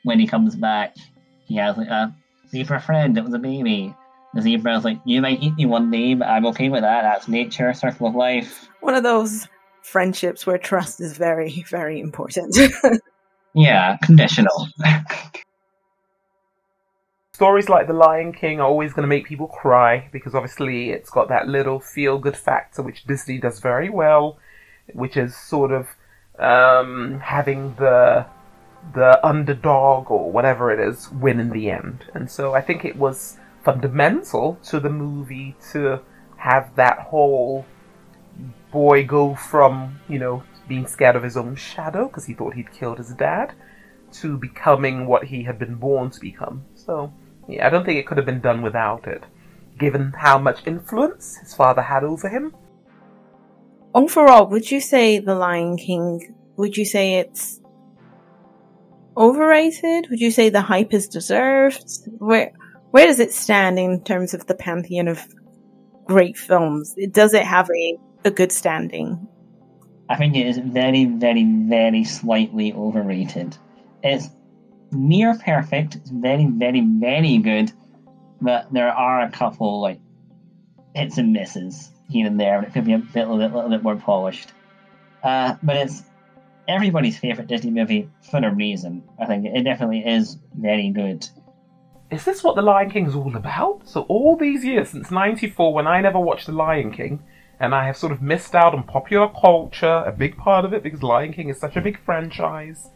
when 0.03 0.19
he 0.19 0.27
comes 0.27 0.57
back, 0.57 0.97
he 1.47 1.57
has 1.57 1.77
like 1.77 1.89
a 1.89 2.15
zebra 2.49 2.81
friend 2.81 3.17
that 3.17 3.25
was 3.25 3.35
a 3.35 3.39
baby. 3.39 3.95
The 4.33 4.43
zebra 4.43 4.79
is 4.79 4.85
like, 4.85 4.99
you 5.05 5.21
might 5.21 5.43
eat 5.43 5.55
me 5.55 5.67
one 5.67 5.91
day, 5.91 6.15
but 6.15 6.27
I'm 6.27 6.47
okay 6.47 6.71
with 6.71 6.83
that. 6.83 7.03
That's 7.03 7.29
nature, 7.29 7.73
circle 7.73 8.09
of 8.09 8.15
life. 8.15 8.69
One 8.81 8.95
of 8.95 9.03
those 9.03 9.47
friendships 9.85 10.47
where 10.47 10.59
trust 10.59 11.01
is 11.01 11.17
very, 11.17 11.65
very 11.69 12.01
important. 12.01 12.57
Yeah, 13.55 13.97
conditional. 14.03 14.69
Stories 17.33 17.69
like 17.69 17.87
The 17.87 17.93
Lion 17.93 18.33
King 18.33 18.61
are 18.61 18.67
always 18.67 18.93
going 18.93 19.03
to 19.05 19.09
make 19.09 19.27
people 19.27 19.47
cry 19.47 20.09
because 20.13 20.35
obviously 20.35 20.91
it's 20.91 21.11
got 21.11 21.29
that 21.29 21.49
little 21.49 21.81
feel 21.81 22.19
good 22.19 22.37
factor 22.37 22.83
which 22.83 23.05
Disney 23.05 23.39
does 23.39 23.61
very 23.61 23.91
well, 23.91 24.39
which 24.93 25.17
is 25.17 25.37
sort 25.37 25.71
of 25.73 25.89
um, 26.39 27.21
having 27.21 27.75
the 27.77 28.27
the 28.93 29.19
underdog 29.27 30.11
or 30.11 30.31
whatever 30.31 30.71
it 30.71 30.79
is 30.79 31.11
win 31.11 31.41
in 31.41 31.51
the 31.51 31.71
end. 31.71 32.05
And 32.13 32.31
so 32.31 32.55
I 32.55 32.61
think 32.61 32.85
it 32.85 32.97
was 32.97 33.39
fundamental 33.65 34.59
to 34.65 34.79
the 34.79 34.91
movie 34.91 35.57
to 35.73 36.01
have 36.37 36.75
that 36.77 36.99
whole 36.99 37.65
boy 38.75 39.07
go 39.07 39.35
from, 39.37 39.99
you 40.09 40.19
know, 40.19 40.43
being 40.69 40.87
scared 40.87 41.17
of 41.17 41.23
his 41.23 41.37
own 41.37 41.55
shadow 41.55 42.09
because 42.09 42.27
he 42.27 42.35
thought 42.35 42.55
he'd 42.55 42.73
killed 42.73 42.99
his 42.99 43.15
dad 43.15 43.55
to 44.21 44.37
becoming 44.37 45.07
what 45.07 45.25
he 45.25 45.45
had 45.45 45.59
been 45.59 45.77
born 45.77 46.11
to 46.11 46.21
become. 46.21 46.65
So, 46.75 47.13
yeah, 47.49 47.67
I 47.67 47.71
don't 47.71 47.85
think 47.85 47.99
it 47.99 48.07
could 48.07 48.19
have 48.19 48.27
been 48.27 48.41
done 48.41 48.63
without 48.63 49.07
it, 49.07 49.23
given 49.79 50.13
how 50.17 50.39
much 50.39 50.67
influence 50.67 51.37
his 51.37 51.55
father 51.55 51.83
had 51.83 52.03
over 52.03 52.29
him. 52.29 52.55
Overall, 53.95 54.49
would 54.49 54.71
you 54.71 54.81
say 54.81 55.21
The 55.21 55.37
Lion 55.37 55.77
King, 55.77 56.35
would 56.57 56.77
you 56.77 56.85
say 56.85 57.15
it's 57.21 57.61
overrated? 59.17 60.09
Would 60.11 60.21
you 60.21 60.33
say 60.33 60.49
the 60.49 60.63
hype 60.63 60.93
is 60.93 61.09
deserved? 61.09 61.85
Where 62.19 62.53
where 62.91 63.07
does 63.07 63.21
it 63.21 63.33
stand 63.33 63.79
in 63.79 64.03
terms 64.05 64.35
of 64.35 64.47
the 64.47 64.55
pantheon 64.55 65.09
of 65.09 65.21
great 66.07 66.37
films? 66.37 66.95
Does 67.11 67.35
it 67.35 67.45
have 67.45 67.69
a, 67.69 67.99
a 68.25 68.31
good 68.31 68.53
standing? 68.53 69.29
I 70.09 70.17
think 70.17 70.37
it 70.37 70.47
is 70.47 70.59
very, 70.59 71.07
very, 71.07 71.45
very 71.45 72.05
slightly 72.05 72.73
overrated. 72.73 73.57
It's 74.03 74.29
near 74.93 75.35
perfect. 75.39 75.97
It's 75.97 76.11
very, 76.11 76.47
very, 76.47 76.81
very 76.81 77.39
good, 77.39 77.73
but 78.41 78.73
there 78.73 78.91
are 78.91 79.23
a 79.23 79.31
couple 79.31 79.81
like 79.81 80.01
hits 80.95 81.19
and 81.19 81.33
misses 81.33 81.91
here 82.09 82.27
and 82.27 82.39
there, 82.39 82.59
and 82.59 82.67
it 82.67 82.73
could 82.73 82.85
be 82.85 82.93
a 82.93 82.99
bit, 82.99 83.29
little, 83.29 83.39
bit, 83.39 83.55
little 83.55 83.71
bit 83.71 83.83
more 83.83 83.97
polished. 83.97 84.53
Uh, 85.23 85.57
but 85.63 85.77
it's 85.77 86.03
everybody's 86.69 87.19
favorite 87.19 87.47
Disney 87.47 87.71
movie 87.71 88.11
for 88.31 88.45
a 88.45 88.55
reason. 88.55 89.03
I 89.19 89.27
think 89.27 89.47
it 89.47 89.63
definitely 89.63 90.01
is 90.01 90.39
very 90.55 90.91
good. 90.91 91.27
Is 92.11 92.25
this 92.25 92.45
what 92.45 92.57
The 92.57 92.63
Lion 92.63 92.91
King 92.91 93.07
is 93.07 93.15
all 93.15 93.35
about? 93.35 93.89
So, 93.89 94.03
all 94.03 94.37
these 94.37 94.65
years 94.65 94.91
since 94.91 95.11
94, 95.11 95.73
when 95.73 95.87
I 95.87 96.01
never 96.03 96.21
watched 96.21 96.47
The 96.47 96.53
Lion 96.53 96.93
King, 96.93 97.23
and 97.65 97.75
I 97.75 97.87
have 97.87 97.97
sort 97.97 98.13
of 98.13 98.21
missed 98.21 98.55
out 98.55 98.75
on 98.75 98.83
popular 98.83 99.29
culture, 99.29 100.05
a 100.07 100.13
big 100.13 100.37
part 100.37 100.65
of 100.65 100.75
it, 100.75 100.83
because 100.83 101.03
Lion 101.03 101.33
King 101.33 101.49
is 101.49 101.59
such 101.59 101.77
a 101.77 101.81
big 101.81 101.99
franchise. 102.05 102.91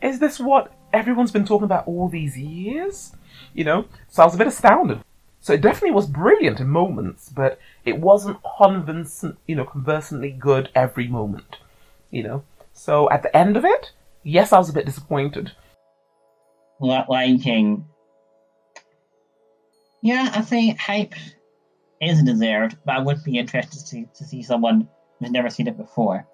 Is 0.00 0.20
this 0.20 0.38
what 0.38 0.72
everyone's 0.92 1.32
been 1.32 1.44
talking 1.44 1.64
about 1.64 1.88
all 1.88 2.08
these 2.08 2.38
years? 2.38 3.12
You 3.52 3.64
know? 3.64 3.86
So 4.08 4.22
I 4.22 4.26
was 4.26 4.34
a 4.36 4.38
bit 4.38 4.46
astounded. 4.46 5.00
So 5.40 5.52
it 5.52 5.60
definitely 5.60 5.90
was 5.90 6.06
brilliant 6.06 6.60
in 6.60 6.68
moments, 6.68 7.28
but 7.28 7.58
it 7.84 7.98
wasn't 7.98 8.38
convincent, 8.58 9.38
you 9.46 9.56
know, 9.56 9.64
conversantly 9.64 10.30
good 10.30 10.70
every 10.74 11.08
moment. 11.08 11.56
You 12.10 12.22
know? 12.22 12.44
So 12.72 13.10
at 13.10 13.22
the 13.22 13.36
end 13.36 13.56
of 13.56 13.64
it, 13.64 13.90
yes, 14.22 14.52
I 14.52 14.58
was 14.58 14.68
a 14.68 14.72
bit 14.72 14.86
disappointed. 14.86 15.52
Li- 16.80 17.04
Lion 17.08 17.38
King. 17.40 17.86
Yeah, 20.02 20.30
I 20.32 20.42
say 20.42 20.70
hype 20.70 21.14
is 22.00 22.22
deserved, 22.22 22.76
but 22.84 22.96
I 22.96 23.00
would 23.00 23.22
be 23.24 23.38
interested 23.38 23.80
to 23.80 23.86
see, 23.86 24.06
to 24.14 24.24
see 24.24 24.42
someone 24.42 24.88
who's 25.18 25.30
never 25.30 25.50
seen 25.50 25.68
it 25.68 25.76
before. 25.76 26.26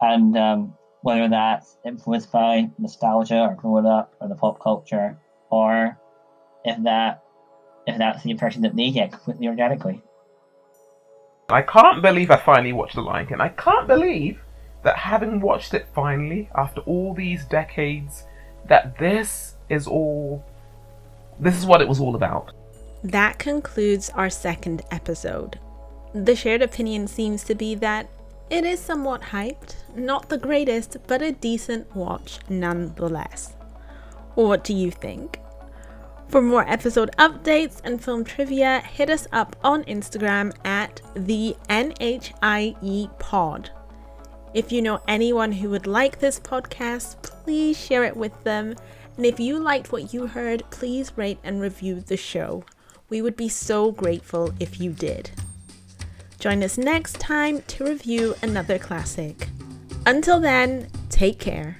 And 0.00 0.36
um, 0.36 0.74
whether 1.02 1.28
that's 1.28 1.78
influenced 1.84 2.32
by 2.32 2.70
nostalgia 2.78 3.40
or 3.40 3.54
growing 3.54 3.86
up 3.86 4.14
or 4.20 4.28
the 4.28 4.34
pop 4.34 4.60
culture, 4.60 5.18
or 5.50 5.98
if 6.64 6.82
that 6.82 7.22
if 7.86 7.98
that's 7.98 8.22
the 8.24 8.30
impression 8.30 8.62
that 8.62 8.74
they 8.74 8.90
get 8.90 9.12
completely 9.12 9.46
organically. 9.46 10.02
I 11.48 11.62
can't 11.62 12.02
believe 12.02 12.30
I 12.32 12.36
finally 12.36 12.72
watched 12.72 12.96
The 12.96 13.02
Lion 13.02 13.26
King. 13.26 13.40
I 13.40 13.50
can't 13.50 13.86
believe 13.86 14.40
that 14.82 14.96
having 14.96 15.40
watched 15.40 15.74
it 15.74 15.86
finally 15.94 16.48
after 16.56 16.80
all 16.80 17.14
these 17.14 17.44
decades, 17.44 18.24
that 18.68 18.98
this 18.98 19.54
is 19.68 19.86
all. 19.86 20.44
This 21.38 21.56
is 21.56 21.66
what 21.66 21.80
it 21.80 21.88
was 21.88 22.00
all 22.00 22.16
about. 22.16 22.52
That 23.06 23.38
concludes 23.38 24.10
our 24.10 24.28
second 24.28 24.82
episode. 24.90 25.60
The 26.12 26.34
shared 26.34 26.60
opinion 26.60 27.06
seems 27.06 27.44
to 27.44 27.54
be 27.54 27.76
that 27.76 28.10
it 28.50 28.64
is 28.64 28.80
somewhat 28.80 29.22
hyped, 29.22 29.76
not 29.94 30.28
the 30.28 30.38
greatest, 30.38 30.96
but 31.06 31.22
a 31.22 31.30
decent 31.30 31.94
watch 31.94 32.40
nonetheless. 32.48 33.54
What 34.34 34.64
do 34.64 34.74
you 34.74 34.90
think? 34.90 35.38
For 36.26 36.42
more 36.42 36.68
episode 36.68 37.14
updates 37.16 37.80
and 37.84 38.02
film 38.02 38.24
trivia, 38.24 38.80
hit 38.80 39.08
us 39.08 39.28
up 39.30 39.54
on 39.62 39.84
Instagram 39.84 40.52
at 40.64 41.00
the 41.14 41.54
NHIE 41.68 43.18
Pod. 43.20 43.70
If 44.52 44.72
you 44.72 44.82
know 44.82 45.00
anyone 45.06 45.52
who 45.52 45.70
would 45.70 45.86
like 45.86 46.18
this 46.18 46.40
podcast, 46.40 47.22
please 47.22 47.78
share 47.78 48.02
it 48.02 48.16
with 48.16 48.42
them. 48.42 48.74
And 49.16 49.24
if 49.24 49.38
you 49.38 49.60
liked 49.60 49.92
what 49.92 50.12
you 50.12 50.26
heard, 50.26 50.64
please 50.72 51.12
rate 51.14 51.38
and 51.44 51.60
review 51.60 52.00
the 52.00 52.16
show. 52.16 52.64
We 53.08 53.22
would 53.22 53.36
be 53.36 53.48
so 53.48 53.92
grateful 53.92 54.52
if 54.58 54.80
you 54.80 54.92
did. 54.92 55.30
Join 56.38 56.62
us 56.62 56.76
next 56.76 57.18
time 57.18 57.62
to 57.68 57.84
review 57.84 58.34
another 58.42 58.78
classic. 58.78 59.48
Until 60.04 60.40
then, 60.40 60.88
take 61.08 61.38
care. 61.38 61.78